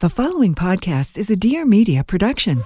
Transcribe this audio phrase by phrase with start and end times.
[0.00, 2.58] The following podcast is a Dear Media production.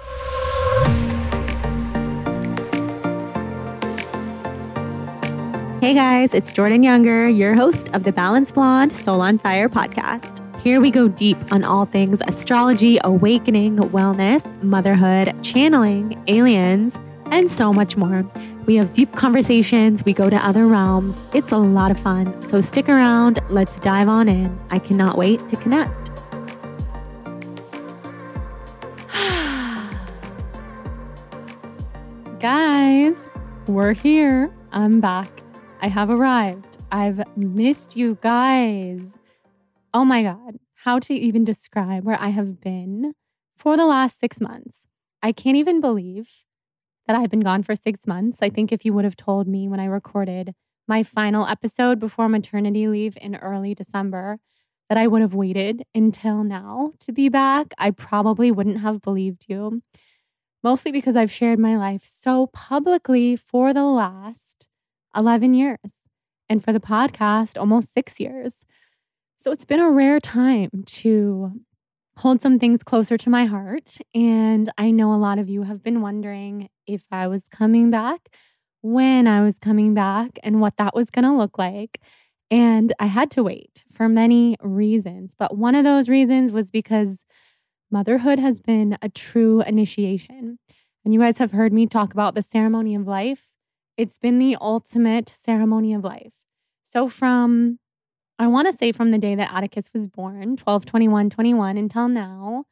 [5.81, 10.45] Hey guys, it's Jordan Younger, your host of the Balanced Blonde Soul on Fire podcast.
[10.61, 17.73] Here we go deep on all things astrology, awakening, wellness, motherhood, channeling, aliens, and so
[17.73, 18.29] much more.
[18.67, 21.25] We have deep conversations, we go to other realms.
[21.33, 22.43] It's a lot of fun.
[22.43, 24.59] So stick around, let's dive on in.
[24.71, 26.10] I cannot wait to connect.
[32.91, 33.15] Guys,
[33.69, 34.53] we're here.
[34.73, 35.45] I'm back.
[35.81, 36.79] I have arrived.
[36.91, 39.01] I've missed you guys.
[39.95, 40.59] Oh my God.
[40.75, 43.15] How to even describe where I have been
[43.57, 44.75] for the last six months.
[45.23, 46.43] I can't even believe
[47.07, 48.39] that I've been gone for six months.
[48.43, 50.53] I think if you would have told me when I recorded
[50.89, 54.41] my final episode before maternity leave in early December
[54.89, 59.45] that I would have waited until now to be back, I probably wouldn't have believed
[59.47, 59.81] you
[60.63, 64.69] mostly because I've shared my life so publicly for the last
[65.17, 65.79] 11 years
[66.49, 68.55] and for the podcast, almost six years.
[69.39, 71.53] So it's been a rare time to
[72.19, 73.97] hold some things closer to my heart.
[74.15, 78.29] And I know a lot of you have been wondering if I was coming back,
[78.83, 82.01] when I was coming back, and what that was going to look like.
[82.51, 85.35] And I had to wait for many reasons.
[85.39, 87.25] But one of those reasons was because
[87.91, 90.59] motherhood has been a true initiation.
[91.05, 93.55] And you guys have heard me talk about the ceremony of life.
[93.97, 96.35] It's been the ultimate ceremony of life.
[96.83, 97.79] So, from,
[98.39, 102.09] I want to say from the day that Atticus was born, 12 21 21, until
[102.09, 102.65] now,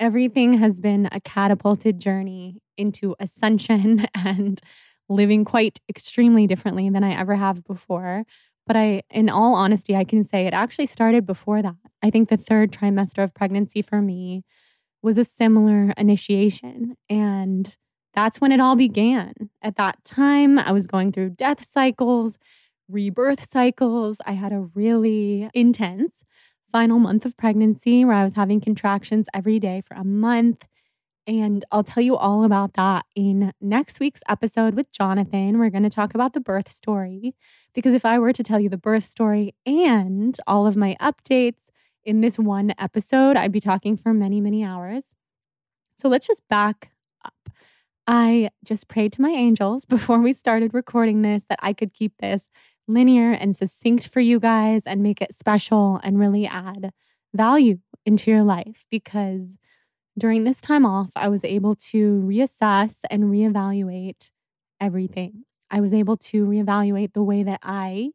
[0.00, 4.60] everything has been a catapulted journey into ascension and
[5.08, 8.24] living quite extremely differently than I ever have before.
[8.66, 11.74] But I, in all honesty, I can say it actually started before that.
[12.02, 14.44] I think the third trimester of pregnancy for me
[15.02, 16.96] was a similar initiation.
[17.10, 17.76] And
[18.14, 19.32] that's when it all began.
[19.62, 22.38] At that time, I was going through death cycles,
[22.88, 24.18] rebirth cycles.
[24.26, 26.24] I had a really intense
[26.70, 30.64] final month of pregnancy where I was having contractions every day for a month.
[31.26, 35.58] And I'll tell you all about that in next week's episode with Jonathan.
[35.58, 37.34] We're going to talk about the birth story.
[37.74, 41.60] Because if I were to tell you the birth story and all of my updates
[42.04, 45.04] in this one episode, I'd be talking for many, many hours.
[45.96, 46.90] So let's just back
[47.24, 47.50] up.
[48.06, 52.18] I just prayed to my angels before we started recording this that I could keep
[52.18, 52.42] this
[52.88, 56.92] linear and succinct for you guys and make it special and really add
[57.32, 59.56] value into your life because
[60.18, 64.30] during this time off, I was able to reassess and reevaluate
[64.80, 65.44] everything.
[65.70, 68.10] I was able to reevaluate the way that I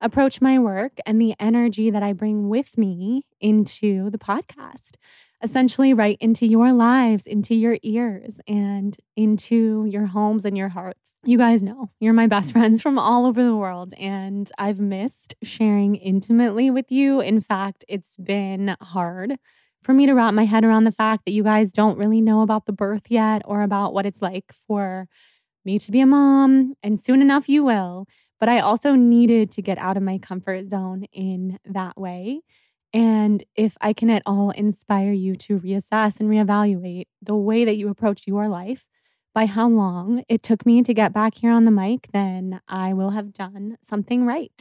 [0.00, 4.96] approach my work and the energy that I bring with me into the podcast,
[5.42, 10.98] essentially, right into your lives, into your ears, and into your homes and your hearts.
[11.24, 12.52] You guys know you're my best mm.
[12.52, 17.20] friends from all over the world, and I've missed sharing intimately with you.
[17.20, 19.38] In fact, it's been hard
[19.82, 22.42] for me to wrap my head around the fact that you guys don't really know
[22.42, 25.08] about the birth yet or about what it's like for
[25.64, 26.74] me to be a mom.
[26.82, 28.06] And soon enough, you will.
[28.40, 32.40] But I also needed to get out of my comfort zone in that way.
[32.92, 37.76] And if I can at all inspire you to reassess and reevaluate the way that
[37.76, 38.84] you approach your life
[39.34, 42.92] by how long it took me to get back here on the mic, then I
[42.92, 44.52] will have done something right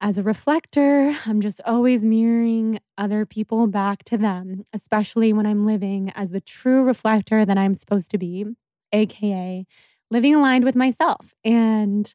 [0.00, 5.66] as a reflector, I'm just always mirroring other people back to them, especially when I'm
[5.66, 8.46] living as the true reflector that I'm supposed to be,
[8.92, 9.66] AKA
[10.10, 11.34] living aligned with myself.
[11.44, 12.12] And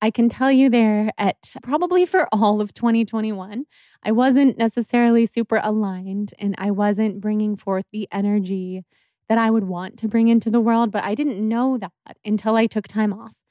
[0.00, 3.64] I can tell you there at probably for all of 2021,
[4.02, 8.84] I wasn't necessarily super aligned and I wasn't bringing forth the energy
[9.28, 11.92] that I would want to bring into the world, but I didn't know that
[12.24, 13.41] until I took time off.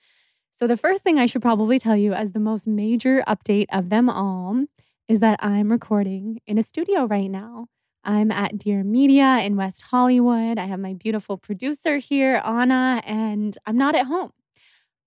[0.61, 3.89] So, the first thing I should probably tell you as the most major update of
[3.89, 4.65] them all
[5.07, 7.65] is that I'm recording in a studio right now.
[8.03, 10.59] I'm at Dear Media in West Hollywood.
[10.59, 14.33] I have my beautiful producer here, Anna, and I'm not at home.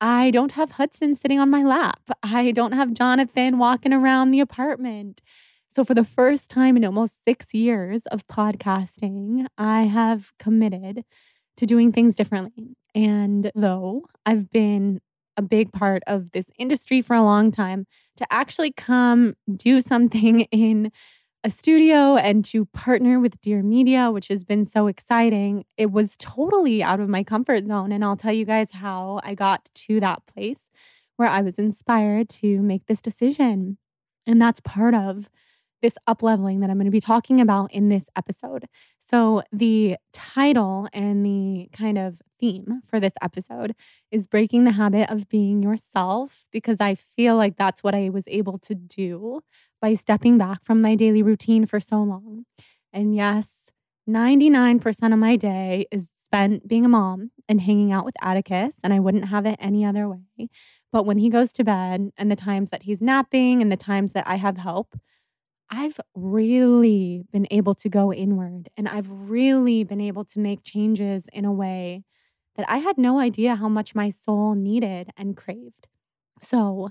[0.00, 2.00] I don't have Hudson sitting on my lap.
[2.24, 5.20] I don't have Jonathan walking around the apartment.
[5.68, 11.04] So, for the first time in almost six years of podcasting, I have committed
[11.58, 12.76] to doing things differently.
[12.92, 15.00] And though I've been
[15.36, 17.86] a big part of this industry for a long time,
[18.16, 20.92] to actually come do something in
[21.44, 26.14] a studio and to partner with Dear Media, which has been so exciting, it was
[26.18, 27.92] totally out of my comfort zone.
[27.92, 30.70] And I'll tell you guys how I got to that place
[31.16, 33.76] where I was inspired to make this decision.
[34.26, 35.28] And that's part of
[35.82, 38.66] this up leveling that I'm going to be talking about in this episode.
[38.98, 43.74] So, the title and the kind of theme for this episode
[44.10, 48.24] is breaking the habit of being yourself because I feel like that's what I was
[48.26, 49.40] able to do
[49.80, 52.44] by stepping back from my daily routine for so long.
[52.92, 53.48] And yes,
[54.08, 58.92] 99% of my day is spent being a mom and hanging out with Atticus, and
[58.92, 60.50] I wouldn't have it any other way.
[60.92, 64.12] But when he goes to bed and the times that he's napping and the times
[64.12, 64.98] that I have help,
[65.70, 71.24] I've really been able to go inward and I've really been able to make changes
[71.32, 72.04] in a way
[72.56, 75.88] that I had no idea how much my soul needed and craved.
[76.40, 76.90] So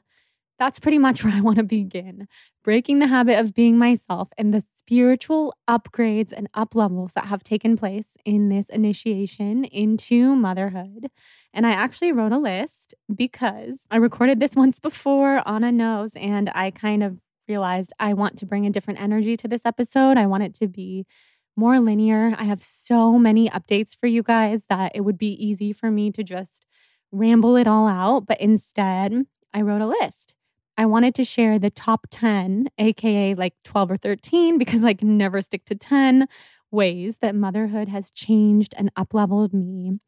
[0.60, 2.28] that's pretty much where I want to begin
[2.64, 7.44] breaking the habit of being myself and the spiritual upgrades and up levels that have
[7.44, 11.10] taken place in this initiation into motherhood.
[11.54, 16.12] And I actually wrote a list because I recorded this once before on a nose
[16.16, 20.18] and I kind of realized I want to bring a different energy to this episode.
[20.18, 21.06] I want it to be
[21.56, 22.36] more linear.
[22.38, 26.12] I have so many updates for you guys that it would be easy for me
[26.12, 26.66] to just
[27.12, 28.26] ramble it all out.
[28.26, 30.34] But instead, I wrote a list.
[30.78, 35.18] I wanted to share the top 10, AKA like 12 or 13, because I can
[35.18, 36.28] never stick to 10
[36.72, 40.00] ways that motherhood has changed and upleveled me.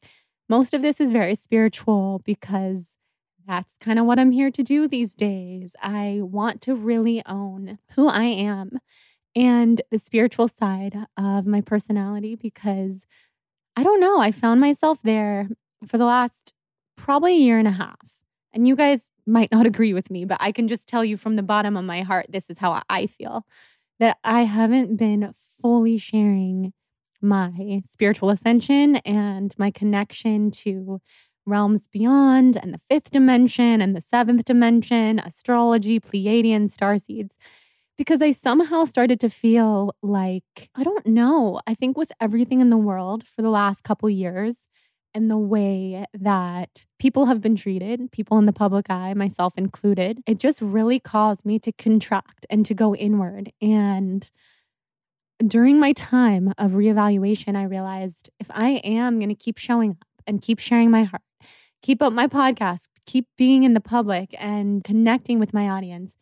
[0.50, 2.96] Most of this is very spiritual because
[3.48, 5.76] that's kind of what I'm here to do these days.
[5.82, 8.80] I want to really own who I am
[9.36, 13.06] and the spiritual side of my personality because
[13.76, 15.50] I don't know, I found myself there
[15.86, 16.54] for the last
[16.96, 18.00] probably a year and a half.
[18.54, 21.36] And you guys might not agree with me, but I can just tell you from
[21.36, 23.46] the bottom of my heart, this is how I feel
[24.00, 26.74] that I haven't been fully sharing
[27.22, 31.02] my spiritual ascension and my connection to
[31.46, 37.38] realms beyond and the fifth dimension and the seventh dimension, astrology, Pleiadian star seeds.
[37.98, 42.70] Because I somehow started to feel like, I don't know, I think with everything in
[42.70, 44.56] the world for the last couple years
[45.14, 50.20] and the way that people have been treated, people in the public eye, myself included,
[50.28, 53.54] it just really caused me to contract and to go inward.
[53.62, 54.30] And
[55.46, 60.08] during my time of reevaluation, I realized if I am going to keep showing up
[60.28, 61.22] and keep sharing my heart
[61.86, 66.16] keep up my podcast, keep being in the public and connecting with my audience.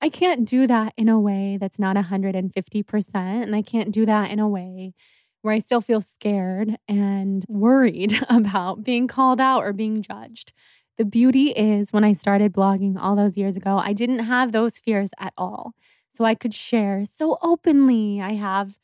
[0.00, 3.14] I can't do that in a way that's not 150%.
[3.14, 4.94] And I can't do that in a way
[5.42, 10.52] where I still feel scared and worried about being called out or being judged.
[10.98, 14.78] The beauty is when I started blogging all those years ago, I didn't have those
[14.78, 15.72] fears at all.
[16.14, 18.20] So I could share so openly.
[18.20, 18.78] I have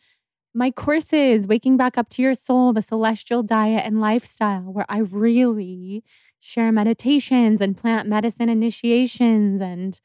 [0.54, 4.99] my courses, Waking Back Up to Your Soul, the Celestial Diet and Lifestyle, where I
[4.99, 6.04] really
[6.40, 9.99] share meditations and plant medicine initiations and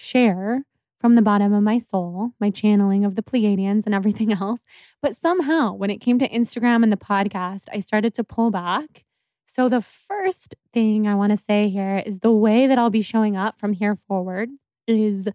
[0.00, 0.64] share
[1.00, 4.60] from the bottom of my soul, my channeling of the Pleiadians and everything else.
[5.02, 9.04] But somehow, when it came to Instagram and the podcast, I started to pull back.
[9.46, 13.02] So, the first thing I want to say here is the way that I'll be
[13.02, 14.48] showing up from here forward
[14.86, 15.28] is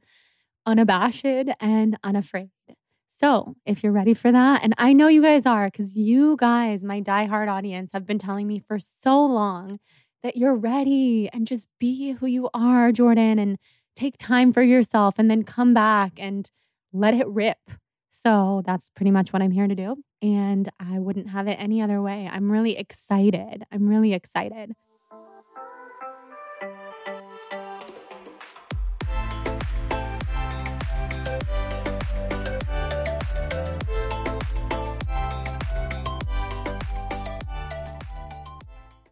[0.65, 1.25] unabashed
[1.59, 2.49] and unafraid.
[3.09, 6.83] So, if you're ready for that, and I know you guys are, because you guys,
[6.83, 9.79] my diehard audience, have been telling me for so long
[10.23, 13.57] that you're ready and just be who you are, Jordan, and
[13.95, 16.49] take time for yourself and then come back and
[16.93, 17.57] let it rip.
[18.11, 19.97] So, that's pretty much what I'm here to do.
[20.21, 22.29] And I wouldn't have it any other way.
[22.31, 23.65] I'm really excited.
[23.71, 24.73] I'm really excited.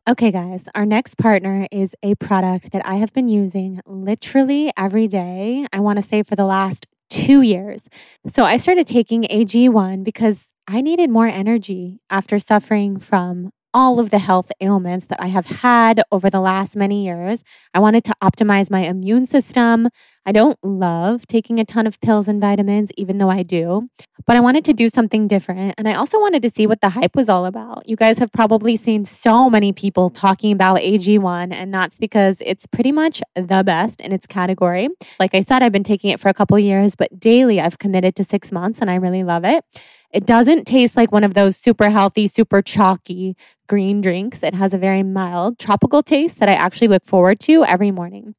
[0.05, 5.07] Okay, guys, our next partner is a product that I have been using literally every
[5.07, 5.65] day.
[5.71, 7.87] I want to say for the last two years.
[8.27, 14.09] So I started taking AG1 because I needed more energy after suffering from all of
[14.09, 17.43] the health ailments that I have had over the last many years.
[17.73, 19.89] I wanted to optimize my immune system.
[20.25, 23.89] I don't love taking a ton of pills and vitamins, even though I do,
[24.25, 25.75] but I wanted to do something different.
[25.77, 27.89] And I also wanted to see what the hype was all about.
[27.89, 32.65] You guys have probably seen so many people talking about AG1, and that's because it's
[32.65, 34.87] pretty much the best in its category.
[35.19, 38.15] Like I said, I've been taking it for a couple years, but daily I've committed
[38.15, 39.65] to six months and I really love it.
[40.13, 43.35] It doesn't taste like one of those super healthy, super chalky
[43.67, 44.43] green drinks.
[44.43, 48.35] It has a very mild tropical taste that I actually look forward to every morning.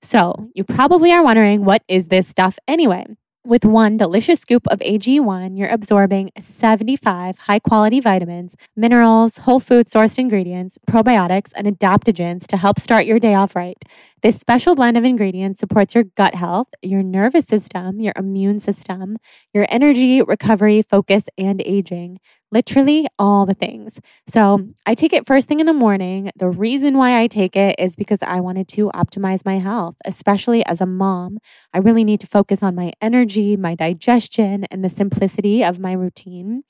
[0.00, 3.04] So, you probably are wondering what is this stuff anyway?
[3.48, 9.86] With one delicious scoop of AG1, you're absorbing 75 high quality vitamins, minerals, whole food
[9.86, 13.82] sourced ingredients, probiotics, and adaptogens to help start your day off right.
[14.20, 19.16] This special blend of ingredients supports your gut health, your nervous system, your immune system,
[19.54, 22.18] your energy, recovery, focus, and aging
[22.50, 24.00] literally all the things.
[24.26, 26.30] So I take it first thing in the morning.
[26.36, 30.64] The reason why I take it is because I wanted to optimize my health, especially
[30.64, 31.38] as a mom.
[31.74, 35.92] I really need to focus on my energy, my digestion, and the simplicity of my
[35.92, 36.62] routine.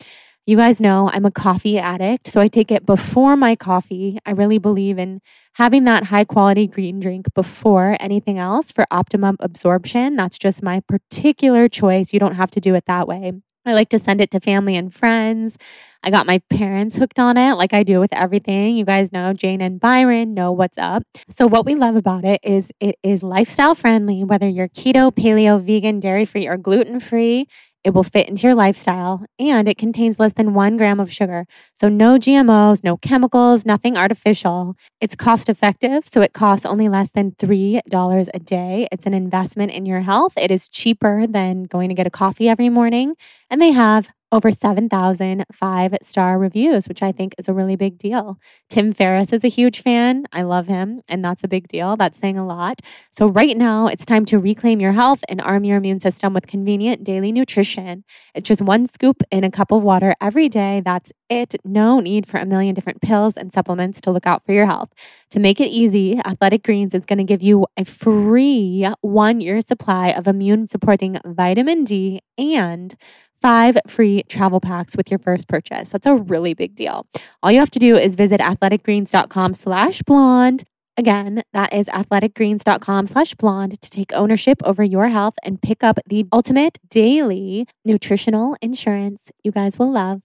[0.46, 4.18] You guys know I'm a coffee addict, so I take it before my coffee.
[4.24, 5.20] I really believe in
[5.52, 10.16] having that high quality green drink before anything else for optimum absorption.
[10.16, 12.14] That's just my particular choice.
[12.14, 13.32] You don't have to do it that way.
[13.66, 15.58] I like to send it to family and friends.
[16.02, 18.76] I got my parents hooked on it, like I do with everything.
[18.76, 21.02] You guys know Jane and Byron know what's up.
[21.28, 25.60] So, what we love about it is it is lifestyle friendly, whether you're keto, paleo,
[25.60, 27.46] vegan, dairy free, or gluten free.
[27.88, 31.46] It will fit into your lifestyle and it contains less than one gram of sugar.
[31.72, 34.76] So, no GMOs, no chemicals, nothing artificial.
[35.00, 36.06] It's cost effective.
[36.06, 38.88] So, it costs only less than $3 a day.
[38.92, 40.34] It's an investment in your health.
[40.36, 43.14] It is cheaper than going to get a coffee every morning.
[43.48, 47.98] And they have over 7,000 five star reviews, which I think is a really big
[47.98, 48.38] deal.
[48.68, 50.26] Tim Ferriss is a huge fan.
[50.32, 51.96] I love him, and that's a big deal.
[51.96, 52.80] That's saying a lot.
[53.10, 56.46] So, right now, it's time to reclaim your health and arm your immune system with
[56.46, 58.04] convenient daily nutrition.
[58.34, 60.82] It's just one scoop in a cup of water every day.
[60.84, 61.54] That's it.
[61.64, 64.90] No need for a million different pills and supplements to look out for your health.
[65.30, 69.60] To make it easy, Athletic Greens is going to give you a free one year
[69.60, 72.94] supply of immune supporting vitamin D and
[73.40, 75.90] five free travel packs with your first purchase.
[75.90, 77.06] That's a really big deal.
[77.42, 80.64] All you have to do is visit athleticgreens.com slash blonde.
[80.96, 86.00] Again, that is athleticgreens.com slash blonde to take ownership over your health and pick up
[86.06, 90.22] the ultimate daily nutritional insurance you guys will love.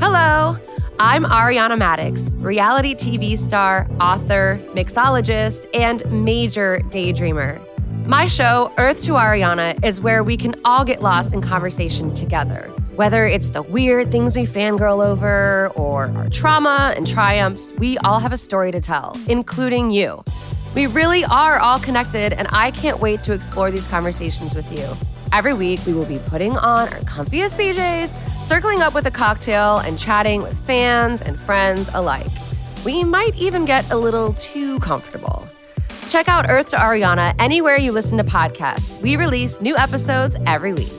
[0.00, 0.58] Hello,
[0.98, 7.58] I'm Ariana Madix, reality TV star, author, mixologist, and major daydreamer.
[8.06, 12.70] My show, Earth to Ariana, is where we can all get lost in conversation together.
[12.96, 18.18] Whether it's the weird things we fangirl over or our trauma and triumphs, we all
[18.18, 20.22] have a story to tell, including you.
[20.74, 24.86] We really are all connected, and I can't wait to explore these conversations with you.
[25.32, 29.78] Every week, we will be putting on our comfiest PJs, circling up with a cocktail,
[29.78, 32.30] and chatting with fans and friends alike.
[32.84, 35.48] We might even get a little too comfortable.
[36.14, 39.02] Check out Earth to Ariana anywhere you listen to podcasts.
[39.02, 40.92] We release new episodes every week.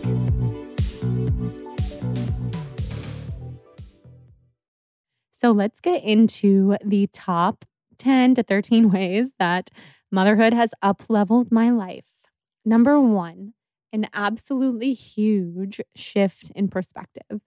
[5.40, 7.64] So let's get into the top
[7.98, 9.70] 10 to 13 ways that
[10.12, 12.28] motherhood has up leveled my life.
[12.66, 13.54] Number one,
[13.94, 17.40] an absolutely huge shift in perspective.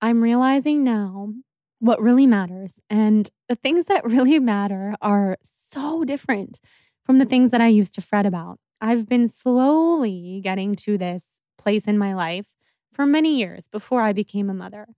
[0.00, 1.34] I'm realizing now
[1.80, 2.74] what really matters.
[2.88, 6.60] And the things that really matter are so different
[7.04, 8.58] from the things that I used to fret about.
[8.80, 11.24] I've been slowly getting to this
[11.58, 12.46] place in my life
[12.92, 14.88] for many years before I became a mother.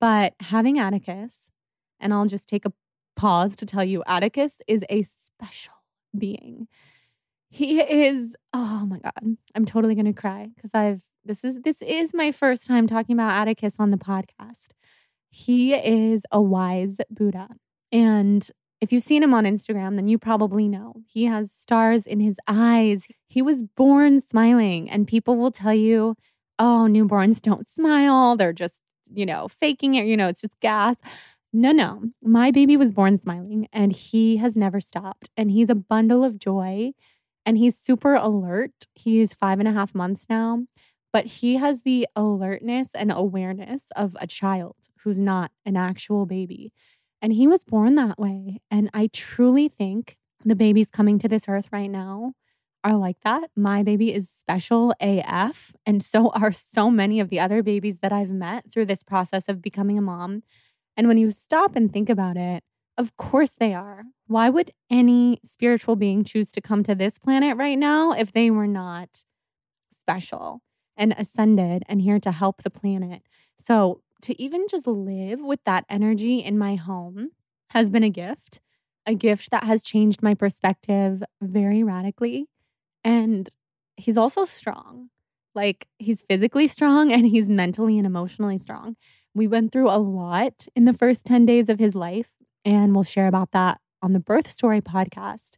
[0.00, 1.50] But having Atticus,
[2.00, 2.72] and I'll just take a
[3.16, 5.74] pause to tell you, Atticus is a special
[6.16, 6.68] being.
[7.50, 12.14] He is, oh my God, I'm totally gonna cry because I've this is this is
[12.14, 14.70] my first time talking about Atticus on the podcast.
[15.28, 17.48] He is a wise Buddha.
[17.92, 18.48] And
[18.82, 22.36] if you've seen him on Instagram, then you probably know he has stars in his
[22.48, 23.06] eyes.
[23.28, 26.16] He was born smiling, and people will tell you,
[26.58, 28.36] oh, newborns don't smile.
[28.36, 28.74] They're just,
[29.08, 30.06] you know, faking it.
[30.06, 30.96] You know, it's just gas.
[31.52, 32.02] No, no.
[32.24, 35.30] My baby was born smiling, and he has never stopped.
[35.36, 36.90] And he's a bundle of joy,
[37.46, 38.88] and he's super alert.
[38.96, 40.64] He's five and a half months now,
[41.12, 44.74] but he has the alertness and awareness of a child
[45.04, 46.72] who's not an actual baby.
[47.22, 48.60] And he was born that way.
[48.70, 52.32] And I truly think the babies coming to this earth right now
[52.84, 53.50] are like that.
[53.56, 55.72] My baby is special AF.
[55.86, 59.48] And so are so many of the other babies that I've met through this process
[59.48, 60.42] of becoming a mom.
[60.96, 62.64] And when you stop and think about it,
[62.98, 64.02] of course they are.
[64.26, 68.50] Why would any spiritual being choose to come to this planet right now if they
[68.50, 69.24] were not
[69.98, 70.60] special
[70.96, 73.22] and ascended and here to help the planet?
[73.58, 77.30] So to even just live with that energy in my home
[77.70, 78.60] has been a gift,
[79.06, 82.46] a gift that has changed my perspective very radically.
[83.04, 83.48] And
[83.96, 85.10] he's also strong.
[85.54, 88.96] Like he's physically strong and he's mentally and emotionally strong.
[89.34, 92.30] We went through a lot in the first 10 days of his life,
[92.64, 95.56] and we'll share about that on the Birth Story podcast.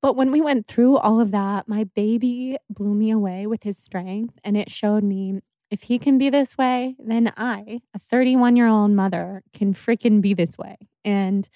[0.00, 3.76] But when we went through all of that, my baby blew me away with his
[3.78, 5.40] strength, and it showed me
[5.74, 10.20] if he can be this way, then I, a 31 year old mother, can freaking
[10.20, 10.76] be this way.
[11.04, 11.48] And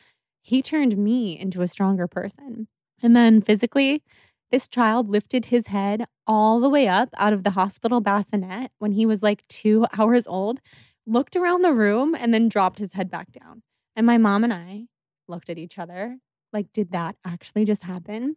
[0.42, 2.66] he turned me into a stronger person.
[3.00, 4.02] And then physically,
[4.50, 8.90] this child lifted his head all the way up out of the hospital bassinet when
[8.90, 10.58] he was like two hours old,
[11.06, 13.62] looked around the room, and then dropped his head back down.
[13.94, 14.87] And my mom and I
[15.28, 16.16] looked at each other
[16.52, 18.37] like, did that actually just happen?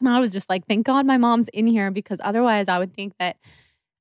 [0.00, 2.94] And I was just like, thank God my mom's in here because otherwise I would
[2.94, 3.36] think that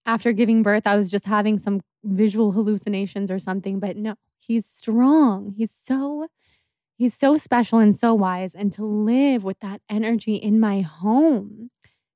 [0.09, 3.79] after giving birth, I was just having some visual hallucinations or something.
[3.79, 5.53] But no, he's strong.
[5.57, 6.27] He's so
[6.97, 8.53] He's so special and so wise.
[8.53, 11.71] And to live with that energy in my home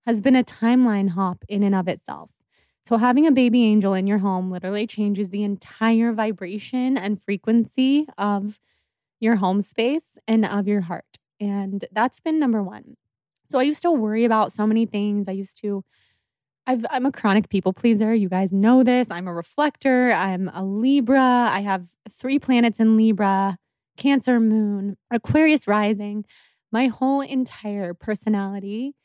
[0.06, 2.30] has been a timeline hop in and of itself.
[2.86, 8.08] So, having a baby angel in your home literally changes the entire vibration and frequency
[8.18, 8.60] of
[9.20, 11.18] your home space and of your heart.
[11.40, 12.98] And that's been number one.
[13.50, 15.30] So, I used to worry about so many things.
[15.30, 15.86] I used to,
[16.66, 18.14] i am a chronic people pleaser.
[18.14, 19.08] You guys know this.
[19.10, 20.12] I'm a reflector.
[20.12, 21.20] I'm a Libra.
[21.52, 23.58] I have three planets in Libra.
[23.96, 26.26] Cancer moon, Aquarius rising,
[26.72, 28.96] my whole entire personality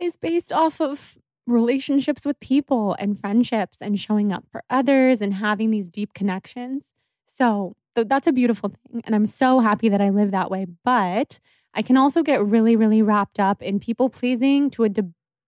[0.00, 5.34] is based off of relationships with people and friendships and showing up for others and
[5.34, 6.90] having these deep connections.
[7.26, 9.02] So th- that's a beautiful thing.
[9.04, 10.66] And I'm so happy that I live that way.
[10.84, 11.38] But
[11.72, 14.88] I can also get really, really wrapped up in people pleasing to a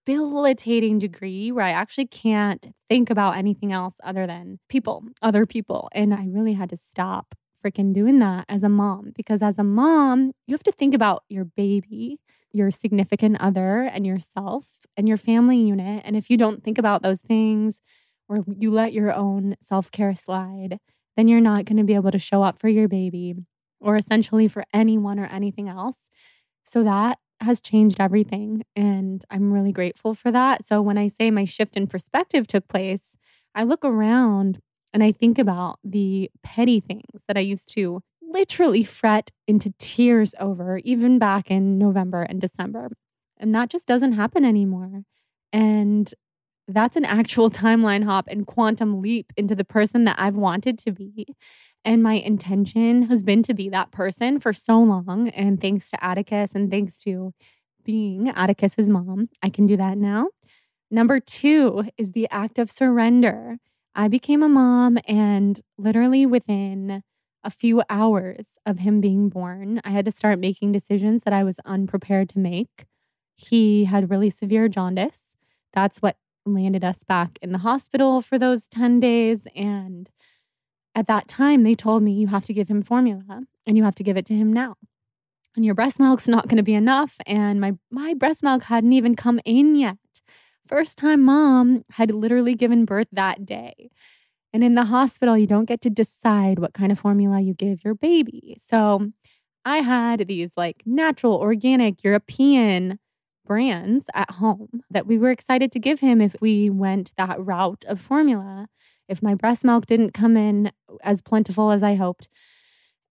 [0.05, 5.89] debilitating degree where I actually can't think about anything else other than people, other people.
[5.93, 9.63] And I really had to stop freaking doing that as a mom because as a
[9.63, 12.19] mom, you have to think about your baby,
[12.51, 16.01] your significant other, and yourself and your family unit.
[16.05, 17.79] And if you don't think about those things
[18.27, 20.79] or you let your own self care slide,
[21.17, 23.35] then you're not going to be able to show up for your baby
[23.81, 26.09] or essentially for anyone or anything else.
[26.65, 28.63] So that has changed everything.
[28.75, 30.65] And I'm really grateful for that.
[30.65, 33.01] So when I say my shift in perspective took place,
[33.55, 34.59] I look around
[34.93, 40.35] and I think about the petty things that I used to literally fret into tears
[40.39, 42.89] over, even back in November and December.
[43.37, 45.03] And that just doesn't happen anymore.
[45.51, 46.13] And
[46.67, 50.91] that's an actual timeline hop and quantum leap into the person that I've wanted to
[50.91, 51.25] be.
[51.85, 55.29] And my intention has been to be that person for so long.
[55.29, 57.33] And thanks to Atticus and thanks to
[57.83, 60.27] being Atticus's mom, I can do that now.
[60.91, 63.57] Number two is the act of surrender.
[63.95, 67.03] I became a mom, and literally within
[67.43, 71.43] a few hours of him being born, I had to start making decisions that I
[71.43, 72.85] was unprepared to make.
[73.35, 75.21] He had really severe jaundice.
[75.73, 79.47] That's what landed us back in the hospital for those 10 days.
[79.55, 80.09] And
[80.95, 83.95] at that time, they told me, you have to give him formula and you have
[83.95, 84.75] to give it to him now.
[85.55, 87.15] And your breast milk's not going to be enough.
[87.25, 89.97] And my, my breast milk hadn't even come in yet
[90.69, 93.89] first time mom had literally given birth that day.
[94.53, 97.83] And in the hospital, you don't get to decide what kind of formula you give
[97.83, 98.57] your baby.
[98.67, 99.11] So
[99.65, 102.99] I had these like natural, organic, European
[103.45, 107.83] brands at home that we were excited to give him if we went that route
[107.87, 108.67] of formula.
[109.09, 110.71] If my breast milk didn't come in
[111.03, 112.29] as plentiful as I hoped,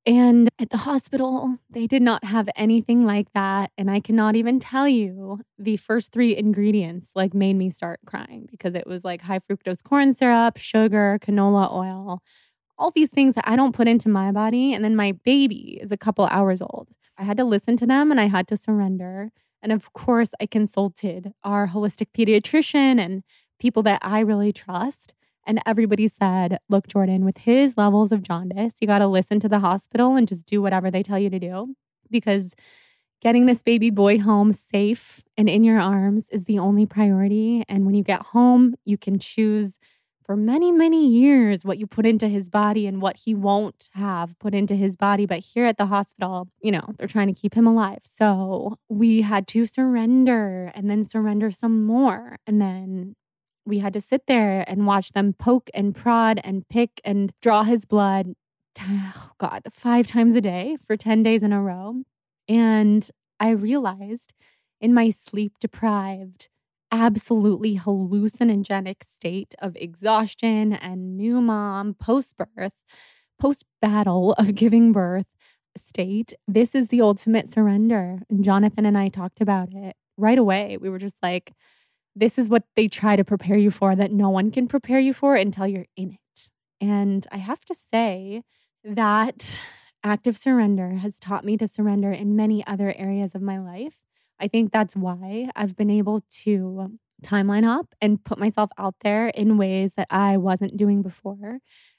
[0.06, 3.72] and at the hospital, they did not have anything like that.
[3.76, 8.48] And I cannot even tell you the first three ingredients like made me start crying
[8.50, 12.22] because it was like high fructose corn syrup, sugar, canola oil,
[12.78, 14.72] all these things that I don't put into my body.
[14.72, 16.88] And then my baby is a couple hours old.
[17.18, 19.30] I had to listen to them and I had to surrender.
[19.61, 23.24] And of course, I consulted our holistic pediatrician and
[23.58, 25.12] people that I really trust.
[25.48, 29.48] And everybody said, look, Jordan, with his levels of jaundice, you got to listen to
[29.48, 31.74] the hospital and just do whatever they tell you to do
[32.11, 32.54] because
[33.22, 37.64] getting this baby boy home safe and in your arms is the only priority.
[37.66, 39.78] And when you get home, you can choose
[40.28, 44.38] for many, many years what you put into his body and what he won't have
[44.38, 45.24] put into his body.
[45.24, 48.00] But here at the hospital, you know, they're trying to keep him alive.
[48.02, 52.37] So we had to surrender and then surrender some more.
[52.46, 53.16] And then
[53.68, 57.62] we had to sit there and watch them poke and prod and pick and draw
[57.62, 58.33] his blood.
[58.81, 62.02] Oh God, five times a day for 10 days in a row.
[62.48, 64.33] And I realized
[64.81, 66.48] in my sleep deprived,
[66.90, 72.83] absolutely hallucinogenic state of exhaustion and new mom post birth,
[73.38, 75.26] post battle of giving birth
[75.76, 76.33] state.
[76.46, 78.20] This is the ultimate surrender.
[78.31, 80.78] And Jonathan and I talked about it right away.
[80.81, 81.52] We were just like,
[82.18, 85.14] this is what they try to prepare you for that no one can prepare you
[85.14, 86.50] for until you're in it.
[86.81, 88.42] And I have to say
[88.85, 89.61] that
[90.02, 94.00] active surrender has taught me to surrender in many other areas of my life.
[94.40, 99.28] I think that's why I've been able to timeline up and put myself out there
[99.28, 101.59] in ways that I wasn't doing before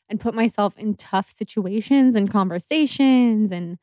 [0.09, 3.77] and put myself in tough situations and conversations and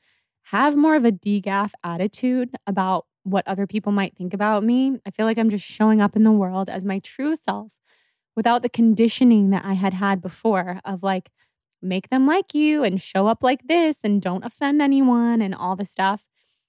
[0.44, 4.99] have more of a DGAF attitude about what other people might think about me.
[5.05, 7.73] I feel like I'm just showing up in the world as my true self
[8.37, 11.31] without the conditioning that I had had before of like,
[11.83, 15.77] make them like you and show up like this and don't offend anyone and all
[15.77, 16.25] the stuff.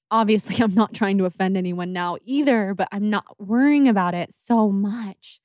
[0.10, 4.34] Obviously, I'm not trying to offend anyone now either, but I'm not worrying about it
[4.46, 5.40] so much.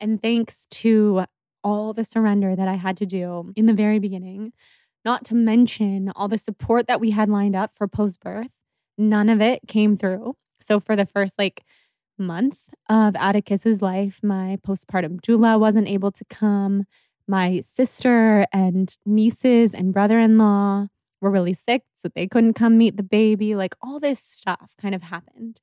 [0.00, 1.24] And thanks to
[1.62, 4.52] all the surrender that I had to do in the very beginning,
[5.04, 8.52] not to mention all the support that we had lined up for post birth,
[8.98, 10.36] none of it came through.
[10.60, 11.64] So, for the first like
[12.18, 16.84] month of Atticus's life, my postpartum doula wasn't able to come.
[17.28, 20.86] My sister and nieces and brother in law
[21.20, 23.54] were really sick, so they couldn't come meet the baby.
[23.54, 25.60] Like all this stuff kind of happened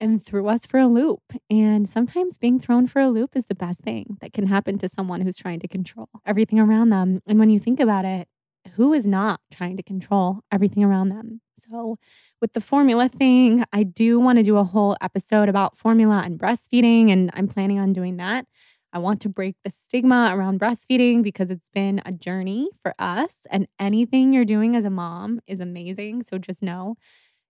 [0.00, 1.22] and threw us for a loop.
[1.50, 4.88] And sometimes being thrown for a loop is the best thing that can happen to
[4.88, 7.20] someone who's trying to control everything around them.
[7.26, 8.28] And when you think about it,
[8.74, 11.40] who is not trying to control everything around them?
[11.58, 11.98] So,
[12.40, 16.38] with the formula thing, I do want to do a whole episode about formula and
[16.38, 18.46] breastfeeding, and I'm planning on doing that.
[18.92, 23.34] I want to break the stigma around breastfeeding because it's been a journey for us,
[23.50, 26.24] and anything you're doing as a mom is amazing.
[26.24, 26.96] So just know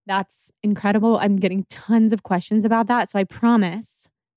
[0.06, 1.18] that's incredible.
[1.18, 3.10] I'm getting tons of questions about that.
[3.10, 3.86] So I promise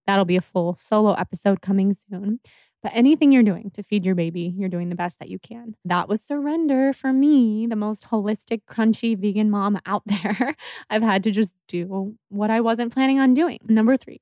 [0.06, 2.40] that'll be a full solo episode coming soon.
[2.84, 5.76] But anything you're doing to feed your baby, you're doing the best that you can.
[5.86, 10.56] That was surrender for me, the most holistic, crunchy vegan mom out there.
[10.90, 13.60] I've had to just do what I wasn't planning on doing.
[13.64, 14.22] Number three,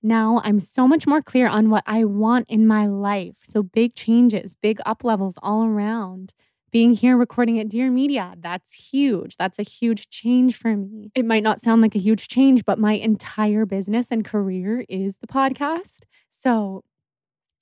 [0.00, 3.34] now I'm so much more clear on what I want in my life.
[3.42, 6.34] So big changes, big up levels all around.
[6.70, 9.36] Being here recording at Dear Media, that's huge.
[9.38, 11.10] That's a huge change for me.
[11.14, 15.14] It might not sound like a huge change, but my entire business and career is
[15.20, 16.02] the podcast.
[16.30, 16.84] So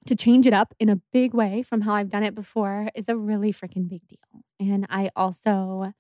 [0.07, 3.09] to change it up in a big way from how I've done it before is
[3.09, 4.45] a really freaking big deal.
[4.59, 5.93] And I also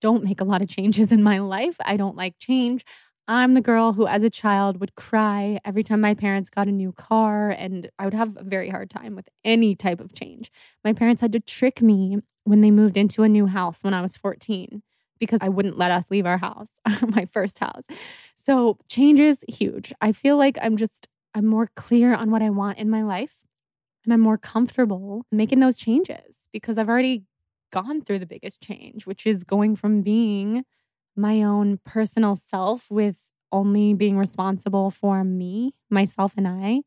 [0.00, 1.76] don't make a lot of changes in my life.
[1.84, 2.84] I don't like change.
[3.28, 6.72] I'm the girl who, as a child, would cry every time my parents got a
[6.72, 10.50] new car, and I would have a very hard time with any type of change.
[10.84, 14.02] My parents had to trick me when they moved into a new house when I
[14.02, 14.82] was 14
[15.20, 16.70] because I wouldn't let us leave our house,
[17.06, 17.84] my first house.
[18.44, 19.92] So, change is huge.
[20.00, 23.36] I feel like I'm just, I'm more clear on what I want in my life,
[24.04, 27.24] and I'm more comfortable making those changes because I've already
[27.72, 30.64] gone through the biggest change, which is going from being
[31.16, 33.16] my own personal self with
[33.50, 36.82] only being responsible for me, myself, and I,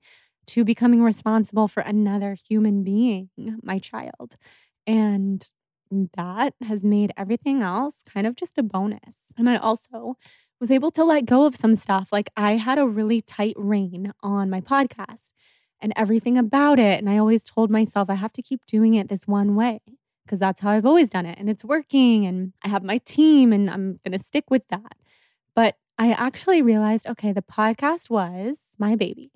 [0.47, 3.29] to becoming responsible for another human being,
[3.61, 4.35] my child.
[4.87, 5.47] And
[6.15, 9.15] that has made everything else kind of just a bonus.
[9.37, 10.17] And I also
[10.59, 12.09] was able to let go of some stuff.
[12.11, 15.29] Like I had a really tight rein on my podcast
[15.85, 16.97] and everything about it.
[16.97, 19.81] And I always told myself I have to keep doing it this one way
[20.25, 23.53] because that's how I've always done it and it's working and I have my team
[23.53, 24.95] and I'm going to stick with that.
[25.53, 29.29] But I actually realized okay, the podcast was my baby,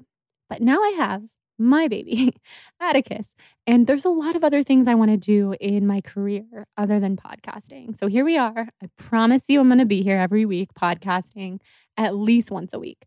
[0.50, 1.22] but now I have
[1.60, 2.34] my baby,
[2.82, 3.28] Atticus.
[3.68, 7.00] And there's a lot of other things I want to do in my career other
[7.00, 7.96] than podcasting.
[8.00, 8.70] So here we are.
[8.82, 11.60] I promise you, I'm going to be here every week podcasting
[11.96, 13.06] at least once a week.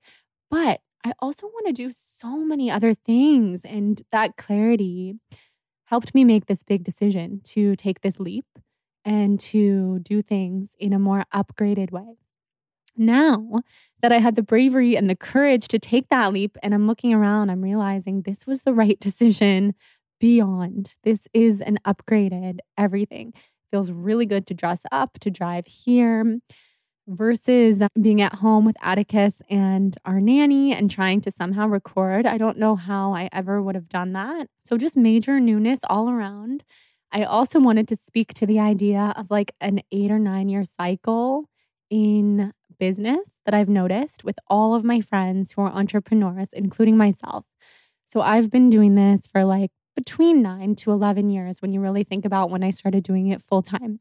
[0.49, 3.63] But I also want to do so many other things.
[3.65, 5.17] And that clarity
[5.87, 8.47] helped me make this big decision to take this leap
[9.05, 12.17] and to do things in a more upgraded way.
[12.97, 13.63] Now
[14.03, 17.15] that I had the bravery and the courage to take that leap, and I'm looking
[17.15, 19.75] around, I'm realizing this was the right decision
[20.21, 20.97] beyond.
[21.03, 23.33] This is an upgraded everything.
[23.71, 26.39] Feels really good to dress up, to drive here.
[27.09, 32.27] Versus being at home with Atticus and our nanny and trying to somehow record.
[32.27, 34.49] I don't know how I ever would have done that.
[34.65, 36.65] So, just major newness all around.
[37.13, 40.65] I also wanted to speak to the idea of like an eight or nine year
[40.65, 41.49] cycle
[41.91, 47.45] in business that I've noticed with all of my friends who are entrepreneurs, including myself.
[48.07, 52.05] So, I've been doing this for like between nine to 11 years when you really
[52.05, 54.01] think about when I started doing it full time.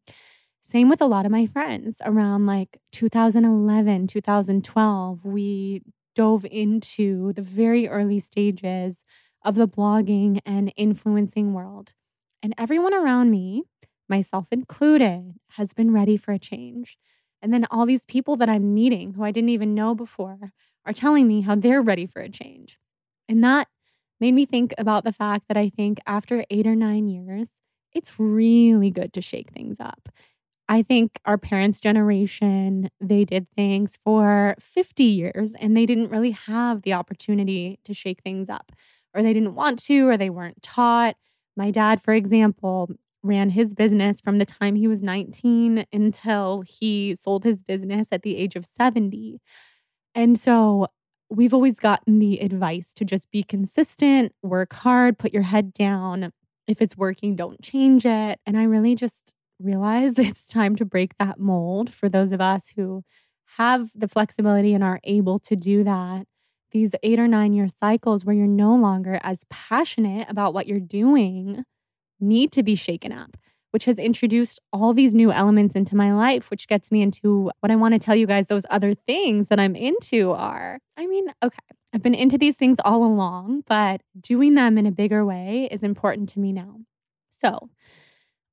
[0.72, 5.26] Same with a lot of my friends around like 2011, 2012.
[5.26, 5.82] We
[6.16, 9.04] dove into the very early stages
[9.44, 11.94] of the blogging and influencing world.
[12.42, 13.64] And everyone around me,
[14.08, 16.98] myself included, has been ready for a change.
[17.42, 20.54] And then all these people that I'm meeting who I didn't even know before
[20.86, 22.78] are telling me how they're ready for a change.
[23.28, 23.68] And that
[24.22, 27.48] made me think about the fact that I think after eight or nine years,
[27.94, 30.08] it's really good to shake things up.
[30.72, 36.32] I think our parents' generation, they did things for 50 years and they didn't really
[36.32, 38.72] have the opportunity to shake things up,
[39.14, 41.18] or they didn't want to, or they weren't taught.
[41.58, 42.90] My dad, for example,
[43.22, 48.22] ran his business from the time he was 19 until he sold his business at
[48.22, 49.42] the age of 70.
[50.16, 50.88] And so
[51.30, 56.32] we've always gotten the advice to just be consistent, work hard, put your head down.
[56.66, 58.40] If it's working, don't change it.
[58.46, 62.74] And I really just realize it's time to break that mold for those of us
[62.76, 63.04] who
[63.58, 66.26] have the flexibility and are able to do that.
[66.72, 70.80] These eight or nine year cycles where you're no longer as passionate about what you're
[70.80, 71.66] doing
[72.20, 73.36] need to be shaken up,
[73.72, 77.72] which has introduced all these new elements into my life, which gets me into what
[77.72, 80.80] I want to tell you guys those other things that I'm into are.
[80.96, 81.60] I mean, okay,
[81.94, 85.84] I've been into these things all along, but doing them in a bigger way is
[85.84, 86.78] important to me now.
[87.32, 87.70] So,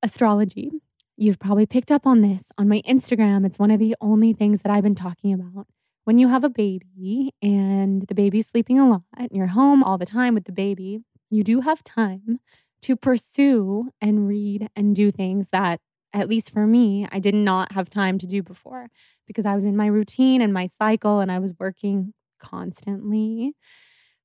[0.03, 0.71] astrology
[1.21, 3.45] You've probably picked up on this on my Instagram.
[3.45, 5.67] It's one of the only things that I've been talking about.
[6.05, 9.97] When you have a baby and the baby's sleeping a lot and you're home all
[9.97, 12.39] the time with the baby, you do have time
[12.83, 15.81] to pursue and read and do things that,
[16.13, 18.87] at least for me, I did not have time to do before
[19.27, 23.55] because I was in my routine and my cycle and I was working constantly.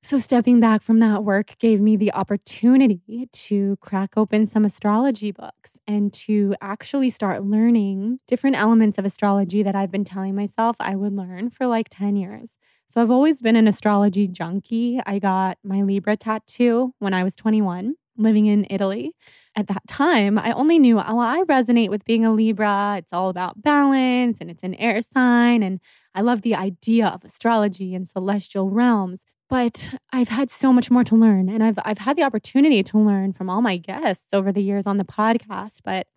[0.06, 5.32] So, stepping back from that work gave me the opportunity to crack open some astrology
[5.32, 10.76] books and to actually start learning different elements of astrology that I've been telling myself
[10.78, 12.58] I would learn for like 10 years.
[12.86, 15.00] So, I've always been an astrology junkie.
[15.06, 19.12] I got my Libra tattoo when I was 21, living in Italy.
[19.56, 22.96] At that time, I only knew, oh, I resonate with being a Libra.
[22.98, 25.62] It's all about balance and it's an air sign.
[25.62, 25.80] And
[26.14, 29.22] I love the idea of astrology and celestial realms.
[29.54, 31.48] But I've had so much more to learn.
[31.48, 34.84] And I've, I've had the opportunity to learn from all my guests over the years
[34.84, 36.08] on the podcast, but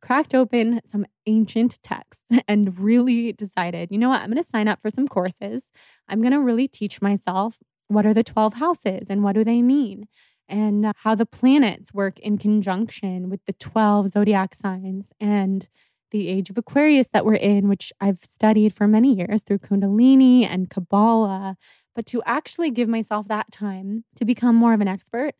[0.00, 4.66] cracked open some ancient texts and really decided, you know what, I'm going to sign
[4.66, 5.64] up for some courses.
[6.08, 9.60] I'm going to really teach myself what are the 12 houses and what do they
[9.60, 10.08] mean
[10.48, 15.68] and how the planets work in conjunction with the 12 zodiac signs and
[16.12, 20.46] the age of Aquarius that we're in, which I've studied for many years through Kundalini
[20.46, 21.58] and Kabbalah,
[21.96, 25.32] but to actually give myself that time to become more of an expert.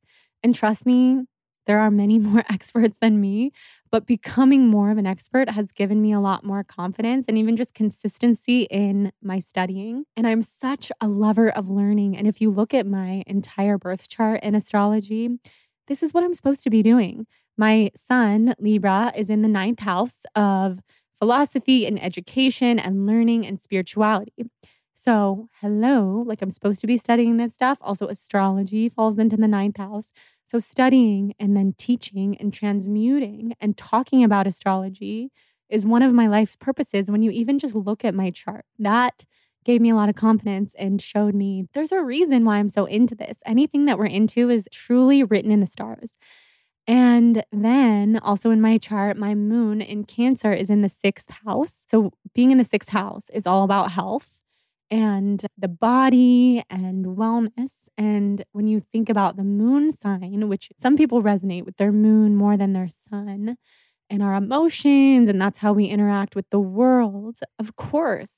[0.42, 1.26] And trust me,
[1.66, 3.52] there are many more experts than me,
[3.92, 7.56] but becoming more of an expert has given me a lot more confidence and even
[7.56, 10.04] just consistency in my studying.
[10.16, 12.16] And I'm such a lover of learning.
[12.16, 15.28] And if you look at my entire birth chart in astrology,
[15.88, 17.26] this is what I'm supposed to be doing.
[17.58, 20.80] My son, Libra, is in the ninth house of
[21.18, 24.50] philosophy and education and learning and spirituality.
[24.98, 27.76] So, hello, like I'm supposed to be studying this stuff.
[27.82, 30.11] Also, astrology falls into the ninth house.
[30.46, 35.30] So, studying and then teaching and transmuting and talking about astrology
[35.68, 37.11] is one of my life's purposes.
[37.11, 39.26] When you even just look at my chart, that
[39.66, 42.87] gave me a lot of confidence and showed me there's a reason why I'm so
[42.87, 43.37] into this.
[43.44, 46.16] Anything that we're into is truly written in the stars.
[46.87, 51.85] And then also in my chart, my moon in Cancer is in the sixth house.
[51.90, 54.37] So being in the sixth house is all about health
[54.90, 57.70] and the body and wellness.
[57.99, 62.37] And when you think about the moon sign, which some people resonate with their moon
[62.37, 63.57] more than their sun,
[64.09, 68.31] and our emotions, and that's how we interact with the world, of course,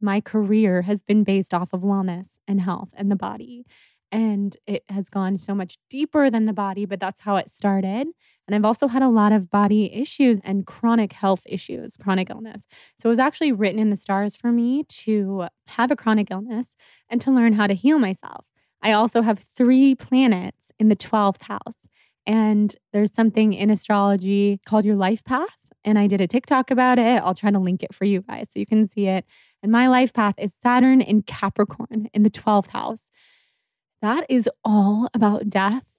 [0.00, 3.66] my career has been based off of wellness and health and the body.
[4.12, 8.08] And it has gone so much deeper than the body, but that's how it started.
[8.46, 12.62] And I've also had a lot of body issues and chronic health issues, chronic illness.
[13.00, 16.66] So it was actually written in the stars for me to have a chronic illness
[17.08, 18.44] and to learn how to heal myself.
[18.82, 21.86] I also have three planets in the 12th house.
[22.26, 25.46] And there's something in astrology called your life path.
[25.84, 27.22] And I did a TikTok about it.
[27.22, 29.24] I'll try to link it for you guys so you can see it.
[29.62, 33.00] And my life path is Saturn in Capricorn in the 12th house.
[34.02, 35.90] That is all about death,